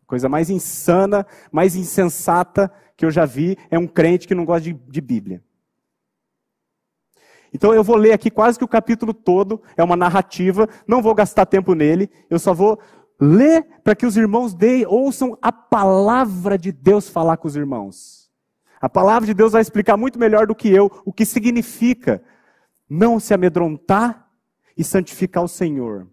[0.06, 4.64] Coisa mais insana, mais insensata que eu já vi é um crente que não gosta
[4.64, 5.42] de, de Bíblia.
[7.54, 11.16] Então eu vou ler aqui quase que o capítulo todo, é uma narrativa, não vou
[11.16, 12.78] gastar tempo nele, eu só vou
[13.20, 18.32] ler para que os irmãos de, ouçam a palavra de Deus falar com os irmãos.
[18.80, 22.24] A palavra de Deus vai explicar muito melhor do que eu o que significa
[22.90, 24.30] não se amedrontar
[24.78, 26.08] e santificar o Senhor.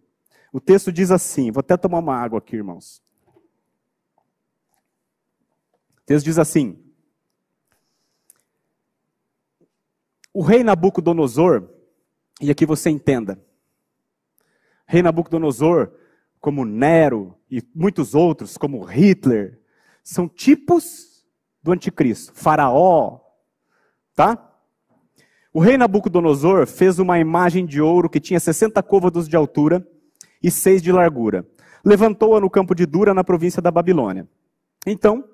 [0.52, 3.02] O texto diz assim, vou até tomar uma água aqui, irmãos.
[5.98, 6.78] O texto diz assim:
[10.32, 11.68] O rei Nabucodonosor,
[12.40, 13.42] e aqui você entenda,
[14.86, 15.92] rei Nabucodonosor,
[16.44, 19.58] como Nero e muitos outros, como Hitler,
[20.02, 21.24] são tipos
[21.62, 22.34] do anticristo.
[22.34, 23.20] Faraó,
[24.14, 24.52] tá?
[25.54, 29.88] O rei Nabucodonosor fez uma imagem de ouro que tinha 60 côvados de altura
[30.42, 31.48] e 6 de largura.
[31.82, 34.28] Levantou-a no campo de Dura, na província da Babilônia.
[34.86, 35.24] Então,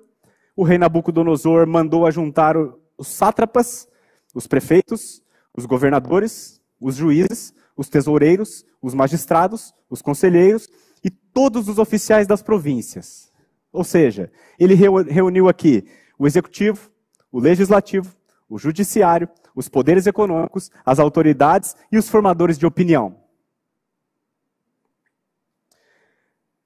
[0.55, 2.55] o rei Nabucodonosor mandou ajuntar
[2.97, 3.85] os sátrapas,
[4.33, 5.21] os prefeitos,
[5.53, 10.69] os governadores, os juízes, os tesoureiros, os magistrados, os conselheiros
[11.03, 13.31] e todos os oficiais das províncias.
[13.71, 15.87] Ou seja, ele reuniu aqui
[16.17, 16.89] o executivo,
[17.31, 18.13] o legislativo,
[18.49, 23.15] o judiciário, os poderes econômicos, as autoridades e os formadores de opinião.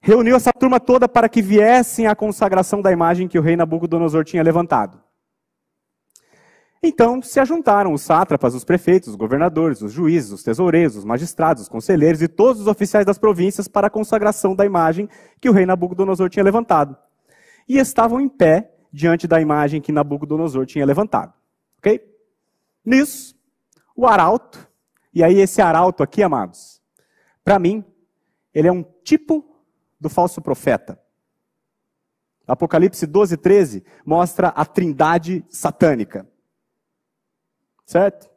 [0.00, 4.24] Reuniu essa turma toda para que viessem à consagração da imagem que o rei Nabucodonosor
[4.24, 5.05] tinha levantado.
[6.82, 11.62] Então se ajuntaram os sátrapas, os prefeitos, os governadores, os juízes, os tesoureiros, os magistrados,
[11.62, 15.08] os conselheiros e todos os oficiais das províncias para a consagração da imagem
[15.40, 16.96] que o rei Nabucodonosor tinha levantado.
[17.68, 21.32] E estavam em pé diante da imagem que Nabucodonosor tinha levantado.
[21.78, 22.00] Ok?
[22.84, 23.34] Nisso,
[23.94, 24.68] o arauto,
[25.12, 26.80] e aí esse arauto aqui, amados,
[27.42, 27.84] para mim,
[28.54, 29.44] ele é um tipo
[30.00, 31.00] do falso profeta.
[32.46, 36.26] Apocalipse 12, 13 mostra a trindade satânica.
[37.86, 38.28] Certo?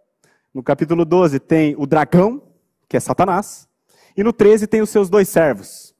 [0.53, 2.43] No capítulo 12 tem o dragão,
[2.87, 3.67] que é Satanás,
[4.15, 5.95] e no 13 tem os seus dois servos.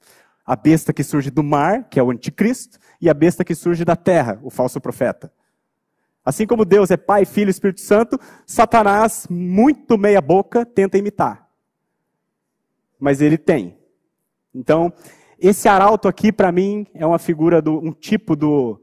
[0.45, 3.83] A besta que surge do mar, que é o anticristo, e a besta que surge
[3.83, 5.33] da terra, o falso profeta.
[6.23, 11.47] Assim como Deus é Pai, Filho e Espírito Santo, Satanás, muito meia boca, tenta imitar.
[12.99, 13.77] Mas ele tem.
[14.53, 14.93] Então,
[15.39, 18.79] esse arauto aqui, para mim, é uma figura, do, um tipo do,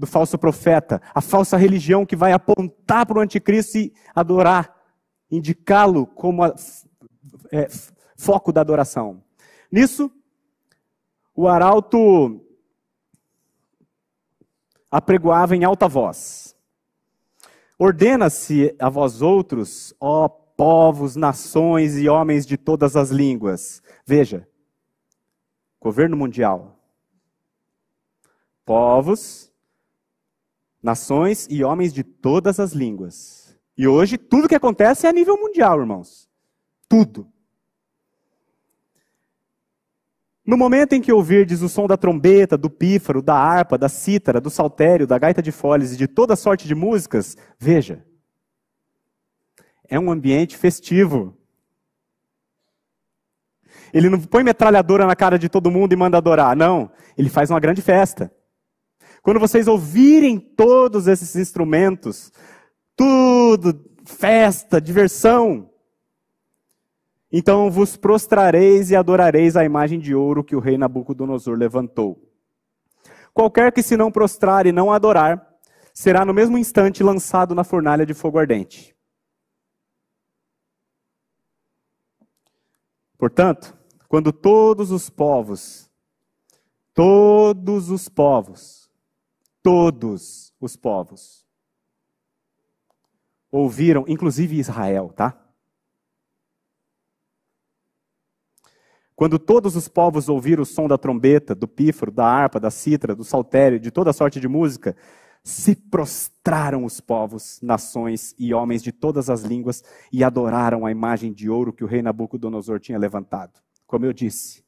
[0.00, 1.00] do falso profeta.
[1.14, 4.74] A falsa religião que vai apontar para o anticristo e adorar,
[5.30, 6.54] indicá-lo como a,
[7.52, 7.68] é,
[8.16, 9.22] foco da adoração.
[9.70, 10.10] Nisso,
[11.34, 12.40] o arauto
[14.90, 16.56] apregoava em alta voz.
[17.78, 23.82] Ordena-se a vós outros, ó povos, nações e homens de todas as línguas.
[24.06, 24.48] Veja,
[25.78, 26.78] governo mundial.
[28.64, 29.49] Povos,
[30.82, 33.58] nações e homens de todas as línguas.
[33.76, 36.28] E hoje tudo que acontece é a nível mundial, irmãos.
[36.88, 37.30] Tudo.
[40.44, 44.40] No momento em que ouvirdes o som da trombeta, do pífaro, da harpa, da cítara,
[44.40, 48.04] do saltério, da gaita de foles e de toda sorte de músicas, veja,
[49.88, 51.36] é um ambiente festivo.
[53.92, 56.90] Ele não põe metralhadora na cara de todo mundo e manda adorar, não.
[57.16, 58.32] Ele faz uma grande festa.
[59.22, 62.32] Quando vocês ouvirem todos esses instrumentos,
[62.96, 65.70] tudo, festa, diversão,
[67.30, 72.20] então vos prostrareis e adorareis a imagem de ouro que o rei Nabucodonosor levantou.
[73.32, 75.46] Qualquer que se não prostrar e não adorar,
[75.94, 78.96] será no mesmo instante lançado na fornalha de fogo ardente.
[83.16, 83.76] Portanto,
[84.08, 85.90] quando todos os povos,
[86.94, 88.79] todos os povos,
[89.62, 91.46] todos os povos,
[93.50, 95.36] ouviram, inclusive Israel, tá?
[99.14, 103.14] Quando todos os povos ouviram o som da trombeta, do pífaro, da harpa, da cítara,
[103.14, 104.96] do saltério, de toda sorte de música,
[105.42, 109.82] se prostraram os povos, nações e homens de todas as línguas
[110.12, 113.60] e adoraram a imagem de ouro que o rei Nabucodonosor tinha levantado.
[113.86, 114.64] Como eu disse,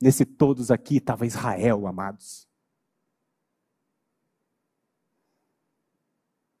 [0.00, 2.46] nesse todos aqui estava Israel, amados.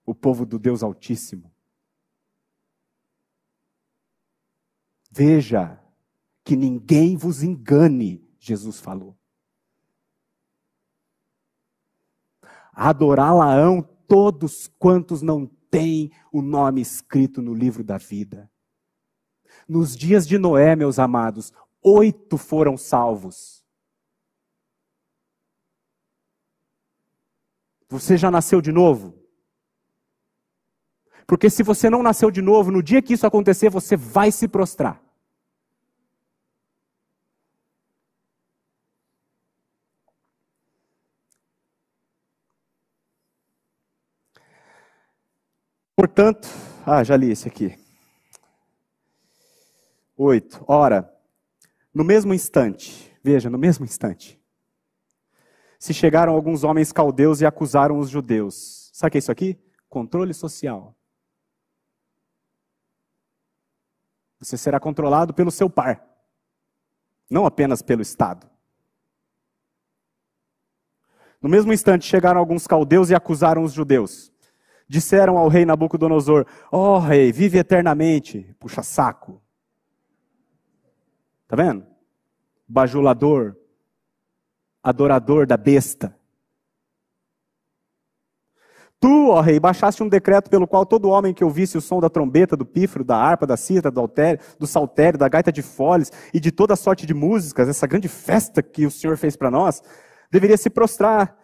[0.06, 1.52] O povo do Deus Altíssimo.
[5.10, 5.82] Veja
[6.44, 9.18] que ninguém vos engane, Jesus falou.
[12.72, 18.50] Adorá-la-ão todos quantos não têm o nome escrito no livro da vida.
[19.66, 21.52] Nos dias de Noé, meus amados,
[21.82, 23.64] oito foram salvos.
[27.88, 29.25] Você já nasceu de novo?
[31.26, 34.46] Porque se você não nasceu de novo, no dia que isso acontecer, você vai se
[34.46, 35.02] prostrar.
[45.96, 46.46] Portanto,
[46.84, 47.76] ah, já li esse aqui.
[50.16, 50.64] Oito.
[50.68, 51.10] Ora,
[51.92, 54.40] no mesmo instante, veja, no mesmo instante,
[55.78, 58.90] se chegaram alguns homens caldeus e acusaram os judeus.
[58.92, 59.58] Sabe o que é isso aqui?
[59.88, 60.95] Controle social.
[64.38, 66.04] Você será controlado pelo seu par,
[67.30, 68.48] não apenas pelo Estado.
[71.40, 74.32] No mesmo instante, chegaram alguns caldeus e acusaram os judeus.
[74.88, 78.54] Disseram ao rei Nabucodonosor: Ó oh, rei, vive eternamente.
[78.58, 79.42] Puxa saco.
[81.48, 81.86] Tá vendo?
[82.66, 83.56] Bajulador,
[84.82, 86.16] adorador da besta.
[88.98, 92.08] Tu, ó rei, baixaste um decreto pelo qual todo homem que ouvisse o som da
[92.08, 94.10] trombeta, do pífaro, da harpa, da cita, do,
[94.58, 98.62] do saltério, da gaita de foles e de toda sorte de músicas, essa grande festa
[98.62, 99.82] que o Senhor fez para nós,
[100.30, 101.36] deveria se prostrar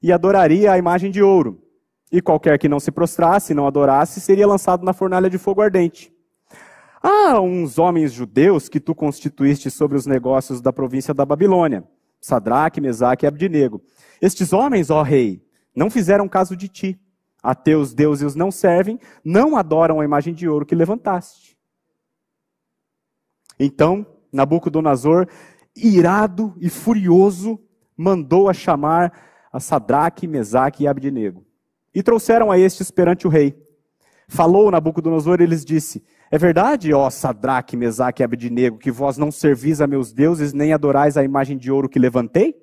[0.00, 1.60] e adoraria a imagem de ouro.
[2.10, 6.12] E qualquer que não se prostrasse, não adorasse, seria lançado na fornalha de fogo ardente.
[7.02, 11.82] Há uns homens judeus que tu constituíste sobre os negócios da província da Babilônia,
[12.20, 13.82] Sadraque, Mesaque e Abdinego.
[14.20, 15.42] Estes homens, ó rei,
[15.74, 17.00] não fizeram caso de ti.
[17.42, 21.58] A teus deuses não servem, não adoram a imagem de ouro que levantaste.
[23.58, 25.26] Então, Nabucodonosor,
[25.74, 27.60] irado e furioso,
[27.96, 29.12] mandou a chamar
[29.52, 31.44] a Sadraque, Mesaque e Abdinego.
[31.94, 33.60] E trouxeram a estes perante o rei.
[34.28, 39.30] Falou Nabucodonosor e lhes disse: É verdade, ó Sadraque, Mesaque e Abdinego, que vós não
[39.30, 42.56] servis a meus deuses, nem adorais a imagem de ouro que levantei?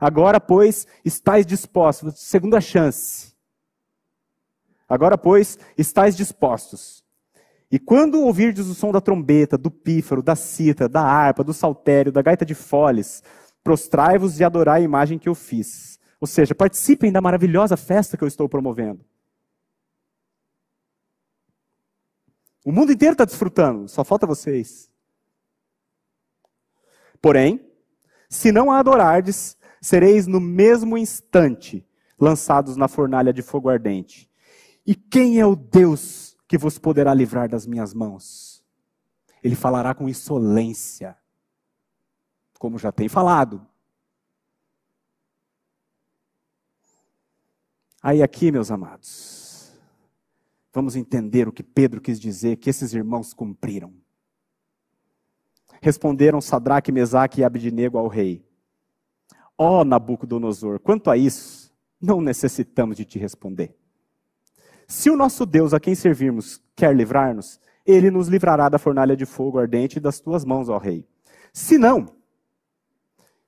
[0.00, 3.34] Agora, pois, estáis dispostos, segunda chance.
[4.88, 7.04] Agora, pois, estáis dispostos.
[7.70, 12.10] E quando ouvirdes o som da trombeta, do pífaro, da cita, da harpa, do saltério,
[12.10, 13.22] da gaita de foles,
[13.62, 16.00] prostrai-vos e adorai a imagem que eu fiz.
[16.20, 19.04] Ou seja, participem da maravilhosa festa que eu estou promovendo.
[22.64, 24.90] O mundo inteiro está desfrutando, só falta vocês.
[27.22, 27.64] Porém,
[28.28, 31.86] se não a adorardes, sereis no mesmo instante
[32.18, 34.30] lançados na fornalha de fogo ardente.
[34.86, 38.62] E quem é o Deus que vos poderá livrar das minhas mãos?
[39.42, 41.16] Ele falará com insolência,
[42.58, 43.66] como já tem falado.
[48.02, 49.72] Aí aqui, meus amados,
[50.72, 53.94] vamos entender o que Pedro quis dizer que esses irmãos cumpriram.
[55.82, 58.44] Responderam Sadraque, Mesaque e Abdinego ao rei:
[59.62, 63.76] Ó oh, Nabucodonosor, quanto a isso, não necessitamos de te responder.
[64.88, 69.26] Se o nosso Deus a quem servirmos quer livrar-nos, ele nos livrará da fornalha de
[69.26, 71.06] fogo ardente das tuas mãos, ó rei.
[71.52, 72.08] Se não,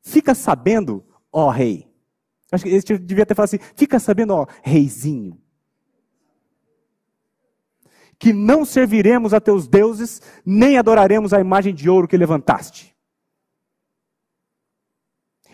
[0.02, 1.02] fica sabendo,
[1.32, 1.90] ó rei.
[2.52, 5.40] Acho que ele devia ter falado assim: fica sabendo, ó reizinho,
[8.18, 12.91] que não serviremos a teus deuses, nem adoraremos a imagem de ouro que levantaste.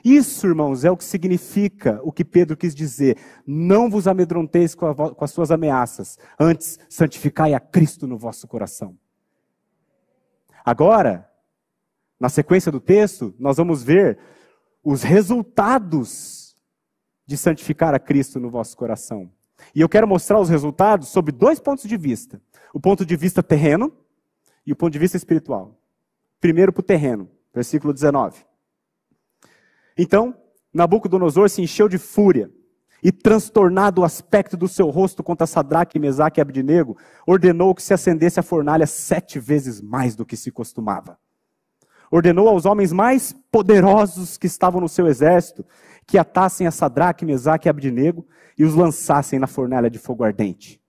[0.08, 3.18] Isso, irmãos, é o que significa o que Pedro quis dizer.
[3.46, 8.48] Não vos amedronteis com, a, com as suas ameaças, antes santificai a Cristo no vosso
[8.48, 8.96] coração.
[10.64, 11.30] Agora,
[12.18, 14.18] na sequência do texto, nós vamos ver
[14.82, 16.56] os resultados
[17.26, 19.30] de santificar a Cristo no vosso coração.
[19.74, 22.40] E eu quero mostrar os resultados sob dois pontos de vista:
[22.72, 23.92] o ponto de vista terreno
[24.64, 25.78] e o ponto de vista espiritual.
[26.40, 28.47] Primeiro para o terreno, versículo 19.
[29.98, 30.32] Então,
[30.72, 32.48] Nabucodonosor se encheu de fúria
[33.02, 36.96] e, transtornado o aspecto do seu rosto contra Sadraque, Mesaque e Abdinego,
[37.26, 41.18] ordenou que se acendesse a fornalha sete vezes mais do que se costumava.
[42.10, 45.66] Ordenou aos homens mais poderosos que estavam no seu exército
[46.06, 48.26] que atassem a Sadraque, Mesaque e Abdinego
[48.56, 50.80] e os lançassem na fornalha de fogo ardente.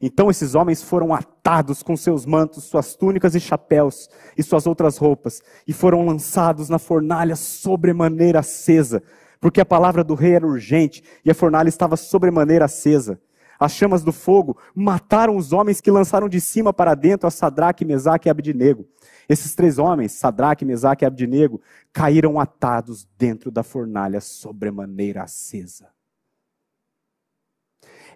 [0.00, 1.33] Então esses homens foram atados
[1.82, 6.78] com seus mantos, suas túnicas e chapéus e suas outras roupas, e foram lançados na
[6.78, 9.02] fornalha sobremaneira acesa,
[9.40, 13.20] porque a palavra do rei era urgente e a fornalha estava sobremaneira acesa.
[13.60, 17.84] As chamas do fogo mataram os homens que lançaram de cima para dentro a Sadraque,
[17.84, 18.86] Mesaque e Abdinego.
[19.28, 21.60] Esses três homens, Sadraque, Mesaque e Abdinego,
[21.92, 25.88] caíram atados dentro da fornalha sobremaneira acesa.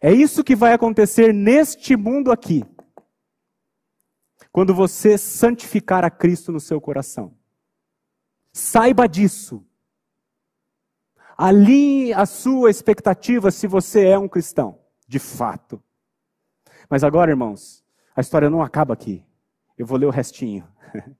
[0.00, 2.64] É isso que vai acontecer neste mundo aqui.
[4.52, 7.36] Quando você santificar a Cristo no seu coração.
[8.52, 9.64] Saiba disso.
[11.36, 15.80] Alinhe a sua expectativa se você é um cristão, de fato.
[16.90, 17.84] Mas agora, irmãos,
[18.16, 19.24] a história não acaba aqui.
[19.76, 20.66] Eu vou ler o restinho.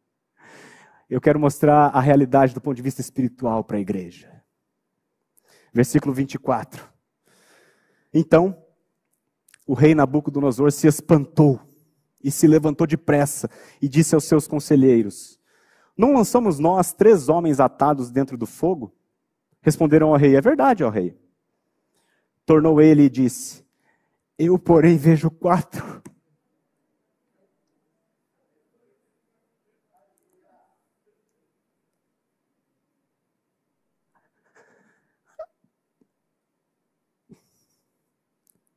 [1.09, 4.43] Eu quero mostrar a realidade do ponto de vista espiritual para a igreja.
[5.73, 6.87] Versículo 24.
[8.13, 8.61] Então,
[9.67, 11.61] o rei Nabucodonosor se espantou
[12.23, 13.49] e se levantou depressa
[13.81, 15.39] e disse aos seus conselheiros:
[15.97, 18.95] Não lançamos nós três homens atados dentro do fogo?
[19.61, 21.17] Responderam ao rei: É verdade, ó rei.
[22.45, 23.65] Tornou ele e disse:
[24.39, 26.03] Eu, porém, vejo quatro.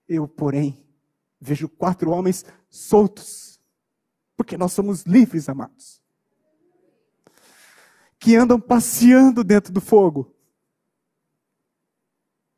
[0.08, 0.78] Eu, porém,
[1.42, 3.60] vejo quatro homens soltos,
[4.38, 6.00] porque nós somos livres, amados,
[8.20, 10.36] que andam passeando dentro do fogo,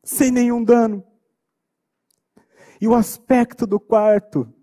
[0.04, 1.02] sem nenhum dano.
[2.82, 4.54] E o aspecto do quarto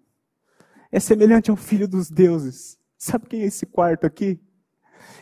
[0.93, 2.79] é semelhante ao filho dos deuses.
[2.99, 4.39] Sabe quem é esse quarto aqui?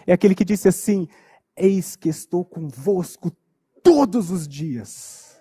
[0.04, 1.06] É aquele que disse assim:
[1.56, 3.30] Eis que estou convosco
[3.84, 5.40] todos os dias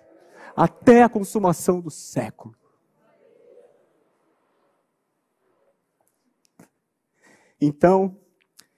[0.54, 2.54] até a consumação do século.
[7.60, 8.16] Então,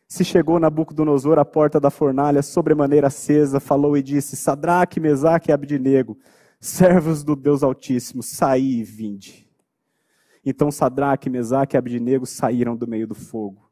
[0.09, 5.53] se chegou Nabucodonosor à porta da fornalha, sobremaneira acesa, falou e disse: Sadraque, Mesaque e
[5.53, 6.19] Abdinego,
[6.59, 9.49] servos do Deus Altíssimo, saí e vinde.
[10.45, 13.71] Então Sadraque, Mesaque e Abdinego saíram do meio do fogo.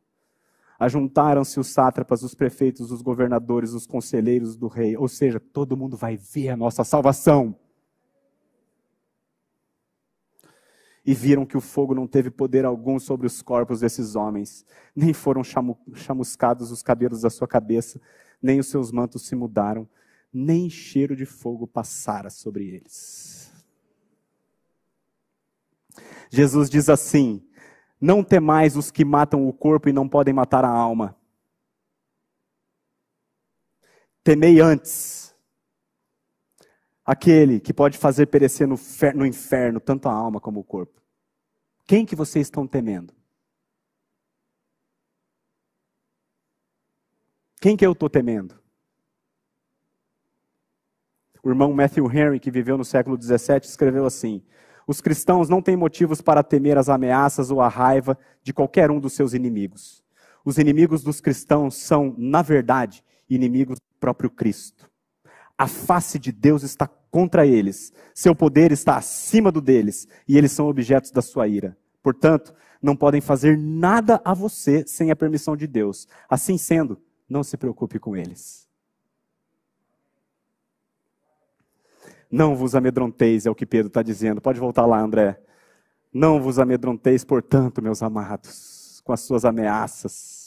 [0.79, 5.97] Ajuntaram-se os sátrapas, os prefeitos, os governadores, os conselheiros do rei, ou seja, todo mundo
[5.97, 7.57] vai ver a nossa salvação.
[11.09, 14.63] E viram que o fogo não teve poder algum sobre os corpos desses homens,
[14.95, 15.41] nem foram
[15.95, 17.99] chamuscados os cabelos da sua cabeça,
[18.43, 19.89] nem os seus mantos se mudaram,
[20.31, 23.51] nem cheiro de fogo passara sobre eles.
[26.29, 27.43] Jesus diz assim:
[27.99, 31.17] Não temais os que matam o corpo e não podem matar a alma.
[34.23, 35.28] Temei antes
[37.09, 41.01] aquele que pode fazer perecer no, inferno tanto a alma como o corpo.
[41.87, 43.15] Quem que vocês estão temendo?
[47.63, 48.61] Quem que eu estou temendo?
[51.43, 54.45] O irmão Matthew Henry, que viveu no século XVII, escreveu assim:
[54.87, 59.01] Os cristãos não têm motivos para temer as ameaças ou a raiva de qualquer um
[59.01, 60.05] dos seus inimigos.
[60.45, 64.91] Os inimigos dos cristãos são, na verdade, inimigos do próprio Cristo.
[65.57, 67.93] A face de Deus está contra eles.
[68.15, 71.77] Seu poder está acima do deles e eles são objetos da sua ira.
[72.03, 76.07] Portanto, não podem fazer nada a você sem a permissão de Deus.
[76.29, 78.69] Assim sendo, não se preocupe com eles.
[82.31, 84.41] Não vos amedronteis, é o que Pedro está dizendo.
[84.41, 85.41] Pode voltar lá, André.
[86.13, 90.38] Não vos amedronteis, portanto, meus amados, com as suas ameaças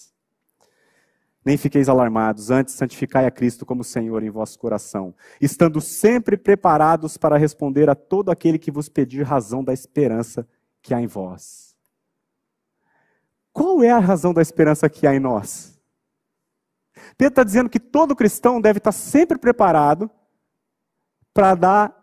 [1.43, 7.17] nem fiqueis alarmados, antes santificai a Cristo como Senhor em vosso coração, estando sempre preparados
[7.17, 10.47] para responder a todo aquele que vos pedir razão da esperança
[10.81, 11.75] que há em vós.
[13.51, 15.79] Qual é a razão da esperança que há em nós?
[17.17, 20.09] Pedro está dizendo que todo cristão deve estar sempre preparado
[21.33, 22.01] para dar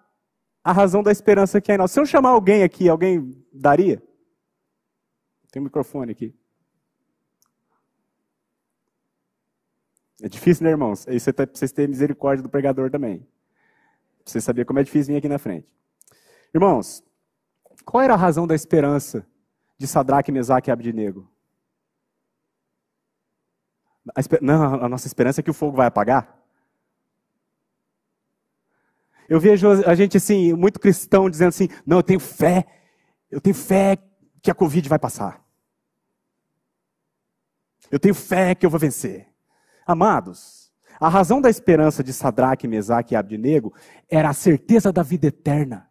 [0.62, 1.92] a razão da esperança que há em nós.
[1.92, 4.02] Se eu chamar alguém aqui, alguém daria?
[5.50, 6.37] Tem um microfone aqui.
[10.22, 11.06] É difícil, né, irmãos?
[11.08, 13.20] Isso é para vocês terem misericórdia do pregador também.
[14.24, 15.68] Pra vocês como é difícil vir aqui na frente.
[16.52, 17.04] Irmãos,
[17.84, 19.26] qual era a razão da esperança
[19.78, 21.30] de Sadraque, Mesaque e Abdinego?
[24.14, 26.36] A Não, a nossa esperança é que o fogo vai apagar.
[29.28, 32.66] Eu vejo a gente assim, muito cristão, dizendo assim: não, eu tenho fé,
[33.30, 33.98] eu tenho fé
[34.42, 35.44] que a Covid vai passar.
[37.90, 39.27] Eu tenho fé que eu vou vencer.
[39.88, 40.70] Amados,
[41.00, 43.72] a razão da esperança de Sadraque, Mesaque e Abdinego
[44.06, 45.88] era a certeza da vida eterna.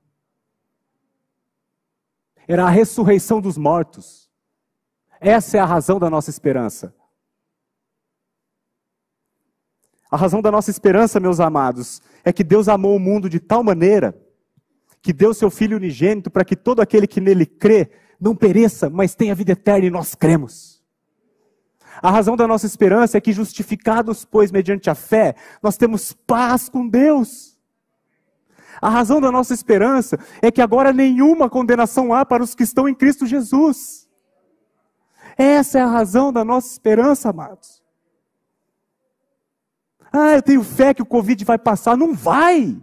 [2.47, 4.29] Era a ressurreição dos mortos.
[5.19, 6.93] Essa é a razão da nossa esperança.
[10.11, 13.63] A razão da nossa esperança, meus amados, é que Deus amou o mundo de tal
[13.63, 14.15] maneira
[15.01, 17.89] que deu seu Filho unigênito para que todo aquele que nele crê
[18.21, 20.76] não pereça, mas tenha vida eterna, e nós cremos.
[22.01, 26.69] A razão da nossa esperança é que, justificados, pois, mediante a fé, nós temos paz
[26.69, 27.57] com Deus.
[28.81, 32.87] A razão da nossa esperança é que agora nenhuma condenação há para os que estão
[32.87, 34.07] em Cristo Jesus.
[35.37, 37.81] Essa é a razão da nossa esperança, amados.
[40.11, 41.97] Ah, eu tenho fé que o Covid vai passar.
[41.97, 42.77] Não vai!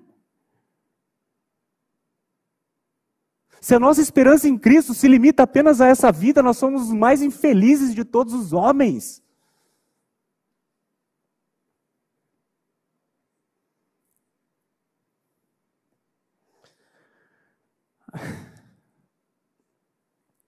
[3.64, 6.92] Se a nossa esperança em Cristo se limita apenas a essa vida, nós somos os
[6.92, 9.22] mais infelizes de todos os homens.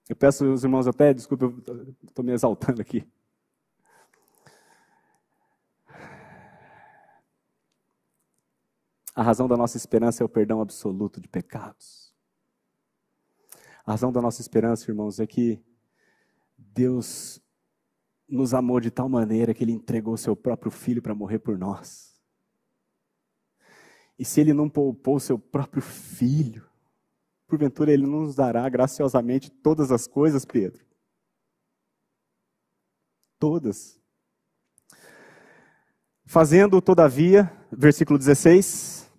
[0.07, 3.03] Eu peço aos irmãos até, desculpa, eu estou me exaltando aqui.
[9.15, 12.06] A razão da nossa esperança é o perdão absoluto de pecados.
[13.87, 15.63] A razão da nossa esperança, irmãos, é que
[16.57, 17.41] Deus
[18.27, 22.21] nos amou de tal maneira que Ele entregou seu próprio filho para morrer por nós.
[24.19, 26.69] E se Ele não poupou seu próprio filho,
[27.47, 30.85] porventura Ele não nos dará graciosamente todas as coisas, Pedro?
[33.39, 33.97] Todas.
[36.25, 39.09] Fazendo, todavia, versículo 16.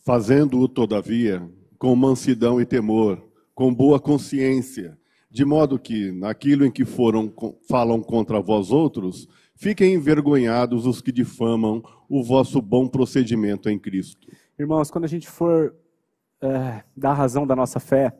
[0.00, 1.48] Fazendo-o, todavia,
[1.78, 3.22] com mansidão e temor,
[3.54, 4.98] com boa consciência,
[5.30, 7.32] de modo que, naquilo em que foram
[7.68, 14.26] falam contra vós outros, fiquem envergonhados os que difamam o vosso bom procedimento em Cristo.
[14.58, 15.74] Irmãos, quando a gente for
[16.40, 18.16] é, dar razão da nossa fé,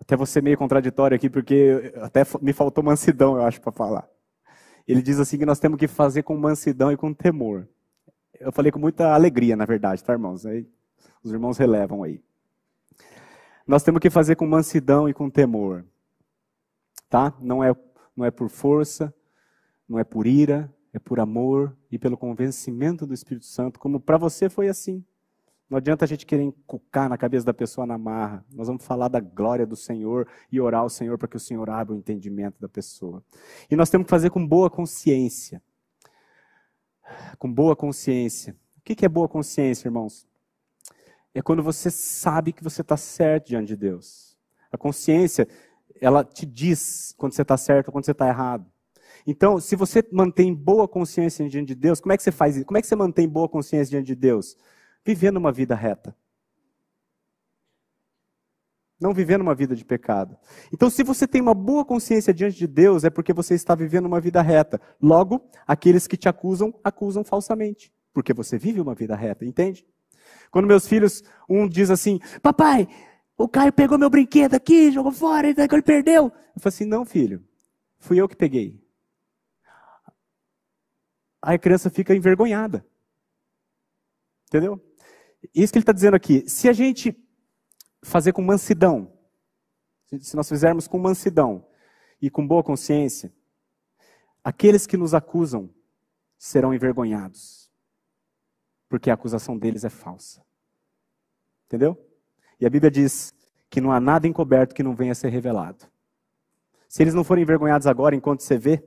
[0.00, 4.08] até você meio contraditório aqui, porque até me faltou mansidão, eu acho, para falar.
[4.86, 7.66] Ele diz assim que nós temos que fazer com mansidão e com temor.
[8.38, 10.44] Eu falei com muita alegria, na verdade, tá, irmãos?
[11.22, 12.22] Os irmãos relevam aí.
[13.66, 15.84] Nós temos que fazer com mansidão e com temor.
[17.08, 17.34] Tá?
[17.40, 17.74] Não é,
[18.16, 19.14] não é por força,
[19.88, 24.18] não é por ira, é por amor e pelo convencimento do Espírito Santo, como para
[24.18, 25.04] você foi assim.
[25.68, 28.44] Não adianta a gente querer encucar na cabeça da pessoa na marra.
[28.52, 31.68] Nós vamos falar da glória do Senhor e orar ao Senhor para que o Senhor
[31.70, 33.24] abra o entendimento da pessoa.
[33.70, 35.62] E nós temos que fazer com boa consciência.
[37.38, 38.54] Com boa consciência.
[38.76, 40.28] O que é boa consciência, irmãos?
[41.34, 44.38] É quando você sabe que você está certo diante de Deus.
[44.70, 45.48] A consciência,
[46.00, 48.64] ela te diz quando você está certo ou quando você está errado.
[49.26, 52.66] Então, se você mantém boa consciência diante de Deus, como é que você faz isso?
[52.66, 54.56] Como é que você mantém boa consciência diante de Deus?
[55.04, 56.14] Vivendo uma vida reta.
[59.00, 60.36] Não vivendo uma vida de pecado.
[60.72, 64.06] Então, se você tem uma boa consciência diante de Deus, é porque você está vivendo
[64.06, 64.80] uma vida reta.
[65.00, 67.92] Logo, aqueles que te acusam, acusam falsamente.
[68.12, 69.84] Porque você vive uma vida reta, entende?
[70.50, 72.88] Quando meus filhos, um diz assim, papai,
[73.36, 76.26] o Caio pegou meu brinquedo aqui, jogou fora, ele perdeu.
[76.26, 77.44] Eu falei assim, não filho,
[77.98, 78.80] fui eu que peguei.
[81.42, 82.86] Aí a criança fica envergonhada.
[84.46, 84.80] Entendeu?
[85.54, 86.48] Isso que ele está dizendo aqui.
[86.48, 87.14] Se a gente
[88.02, 89.12] fazer com mansidão,
[90.20, 91.66] se nós fizermos com mansidão
[92.22, 93.34] e com boa consciência,
[94.44, 95.68] aqueles que nos acusam
[96.38, 97.63] serão envergonhados
[98.88, 100.42] porque a acusação deles é falsa.
[101.66, 101.98] Entendeu?
[102.60, 103.34] E a Bíblia diz
[103.68, 105.86] que não há nada encoberto que não venha a ser revelado.
[106.88, 108.84] Se eles não forem envergonhados agora, enquanto você vê,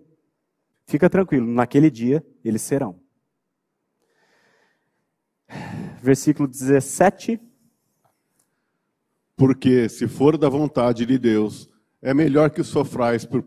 [0.85, 2.99] fica tranquilo, naquele dia eles serão.
[6.01, 7.41] Versículo 17.
[9.35, 11.69] Porque, se for da vontade de Deus,
[12.01, 13.43] é melhor que sofrais por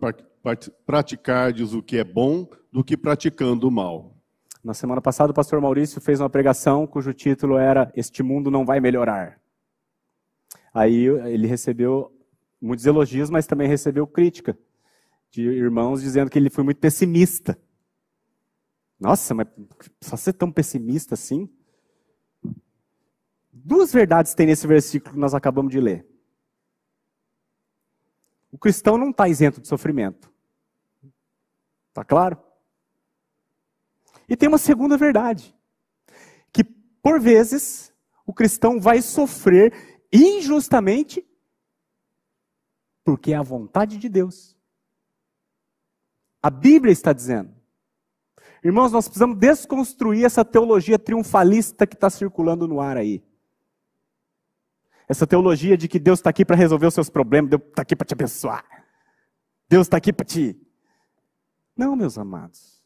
[0.85, 4.20] praticardes o que é bom do que praticando o mal.
[4.63, 8.65] Na semana passada, o pastor Maurício fez uma pregação cujo título era Este Mundo Não
[8.65, 9.41] Vai Melhorar.
[10.73, 12.15] Aí ele recebeu
[12.61, 14.59] muitos elogios, mas também recebeu crítica
[15.31, 17.59] de irmãos dizendo que ele foi muito pessimista.
[18.99, 19.47] Nossa, mas
[20.03, 21.49] só ser tão pessimista assim?
[23.51, 26.07] Duas verdades tem nesse versículo que nós acabamos de ler.
[28.53, 30.31] O cristão não está isento de sofrimento.
[31.89, 32.39] Está claro?
[34.31, 35.55] E tem uma segunda verdade:
[36.53, 37.93] que por vezes
[38.25, 41.27] o cristão vai sofrer injustamente
[43.03, 44.57] porque é a vontade de Deus.
[46.41, 47.53] A Bíblia está dizendo.
[48.63, 53.23] Irmãos, nós precisamos desconstruir essa teologia triunfalista que está circulando no ar aí.
[55.09, 57.97] Essa teologia de que Deus está aqui para resolver os seus problemas, Deus está aqui
[57.97, 58.65] para te abençoar.
[59.69, 60.61] Deus está aqui para te.
[61.77, 62.80] Não, meus amados.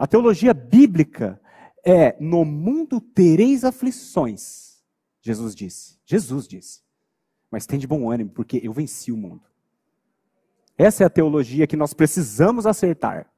[0.00, 1.38] A teologia bíblica,
[1.84, 4.82] é: no mundo tereis aflições.
[5.20, 6.00] Jesus disse.
[6.06, 6.82] Jesus disse.
[7.50, 9.44] Mas tem de bom ânimo, porque eu venci o mundo.
[10.78, 13.30] Essa é a teologia que nós precisamos acertar.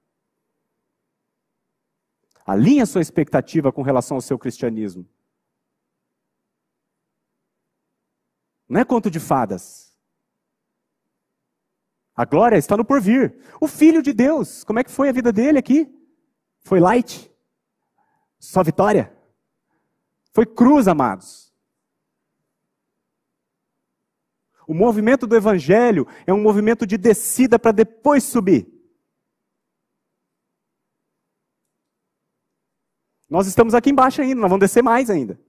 [2.46, 5.04] Alinhe a sua expectativa com relação ao seu cristianismo.
[8.68, 9.92] Não é conto de fadas.
[12.14, 13.36] A glória está no porvir.
[13.60, 16.01] O Filho de Deus, como é que foi a vida dele aqui?
[16.62, 17.30] Foi light?
[18.38, 19.14] Só vitória?
[20.32, 21.52] Foi cruz, amados.
[24.66, 28.72] O movimento do Evangelho é um movimento de descida para depois subir.
[33.28, 35.40] Nós estamos aqui embaixo ainda, nós vamos descer mais ainda.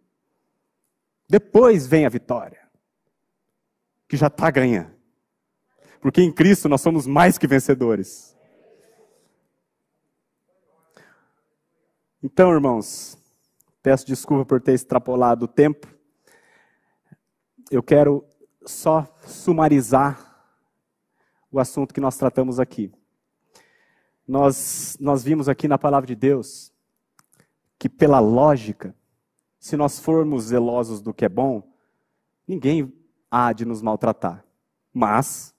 [1.30, 2.70] Depois vem a vitória,
[4.08, 4.94] que já está ganhando.
[6.00, 8.33] Porque em Cristo nós somos mais que vencedores.
[12.26, 13.18] Então, irmãos,
[13.82, 15.94] peço desculpa por ter extrapolado o tempo.
[17.70, 18.24] Eu quero
[18.66, 20.48] só sumarizar
[21.52, 22.90] o assunto que nós tratamos aqui.
[24.26, 26.72] Nós, nós vimos aqui na palavra de Deus
[27.78, 28.96] que, pela lógica,
[29.60, 31.62] se nós formos zelosos do que é bom,
[32.48, 32.94] ninguém
[33.30, 34.46] há de nos maltratar.
[34.94, 35.54] Mas,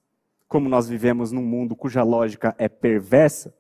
[0.49, 3.55] como nós vivemos num mundo cuja lógica é perversa,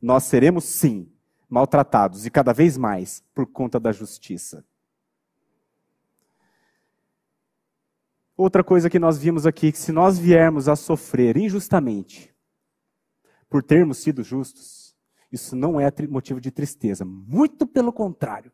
[0.00, 1.12] nós seremos sim
[1.48, 4.64] maltratados e cada vez mais por conta da justiça.
[8.36, 12.32] Outra coisa que nós vimos aqui, que se nós viermos a sofrer injustamente
[13.50, 14.94] por termos sido justos,
[15.32, 18.52] isso não é motivo de tristeza, muito pelo contrário.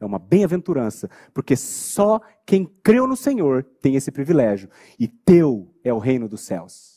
[0.00, 4.68] É uma bem-aventurança, porque só quem creu no Senhor tem esse privilégio,
[4.98, 6.91] e teu é o reino dos céus.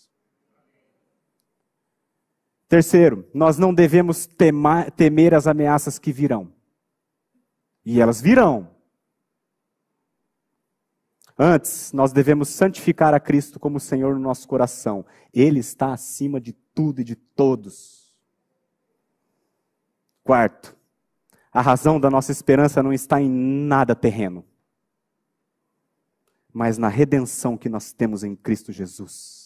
[2.75, 6.51] Terceiro, nós não devemos temar, temer as ameaças que virão.
[7.85, 8.69] E elas virão.
[11.39, 15.05] Antes, nós devemos santificar a Cristo como Senhor no nosso coração.
[15.33, 18.13] Ele está acima de tudo e de todos.
[20.21, 20.75] Quarto,
[21.53, 24.43] a razão da nossa esperança não está em nada terreno,
[26.51, 29.44] mas na redenção que nós temos em Cristo Jesus.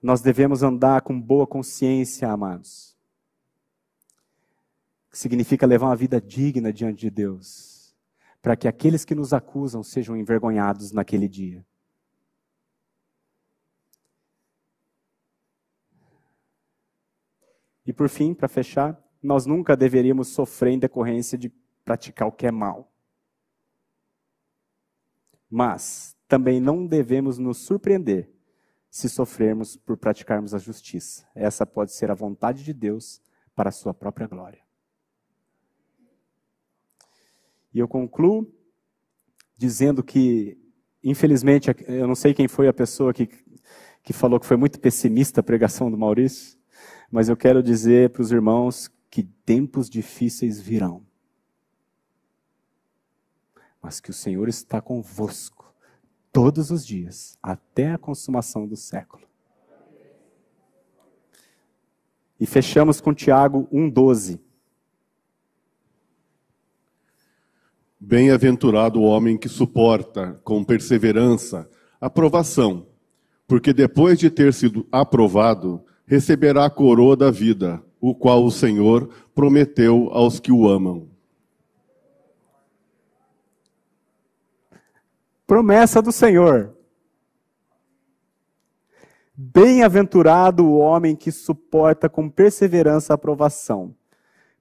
[0.00, 2.96] Nós devemos andar com boa consciência, amados.
[5.10, 7.96] Que significa levar uma vida digna diante de Deus,
[8.40, 11.66] para que aqueles que nos acusam sejam envergonhados naquele dia.
[17.84, 21.48] E por fim, para fechar, nós nunca deveríamos sofrer em decorrência de
[21.84, 22.92] praticar o que é mal.
[25.50, 28.37] Mas também não devemos nos surpreender
[28.90, 31.26] se sofrermos por praticarmos a justiça.
[31.34, 33.20] Essa pode ser a vontade de Deus
[33.54, 34.60] para a sua própria glória.
[37.72, 38.50] E eu concluo
[39.56, 40.56] dizendo que,
[41.02, 43.28] infelizmente, eu não sei quem foi a pessoa que,
[44.02, 46.58] que falou que foi muito pessimista a pregação do Maurício,
[47.10, 51.04] mas eu quero dizer para os irmãos que tempos difíceis virão.
[53.82, 55.57] Mas que o Senhor está convosco
[56.38, 59.24] todos os dias, até a consumação do século.
[62.38, 64.38] E fechamos com Tiago 1,12.
[67.98, 71.68] Bem-aventurado o homem que suporta com perseverança
[72.00, 72.86] a provação,
[73.44, 79.10] porque depois de ter sido aprovado, receberá a coroa da vida, o qual o Senhor
[79.34, 81.08] prometeu aos que o amam.
[85.48, 86.76] Promessa do Senhor.
[89.34, 93.96] Bem-aventurado o homem que suporta com perseverança a aprovação,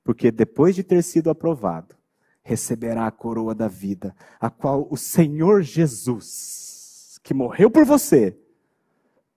[0.02, 1.94] porque depois de ter sido aprovado,
[2.42, 8.40] receberá a coroa da vida, a qual o Senhor Jesus, que morreu por você,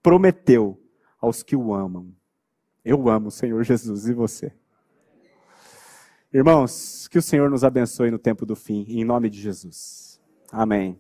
[0.01, 0.81] prometeu
[1.21, 2.15] aos que o amam.
[2.85, 4.53] Eu amo o Senhor Jesus e você.
[6.33, 10.21] Irmãos, que o Senhor nos abençoe no tempo do fim, em nome de Jesus.
[10.53, 10.97] Amém.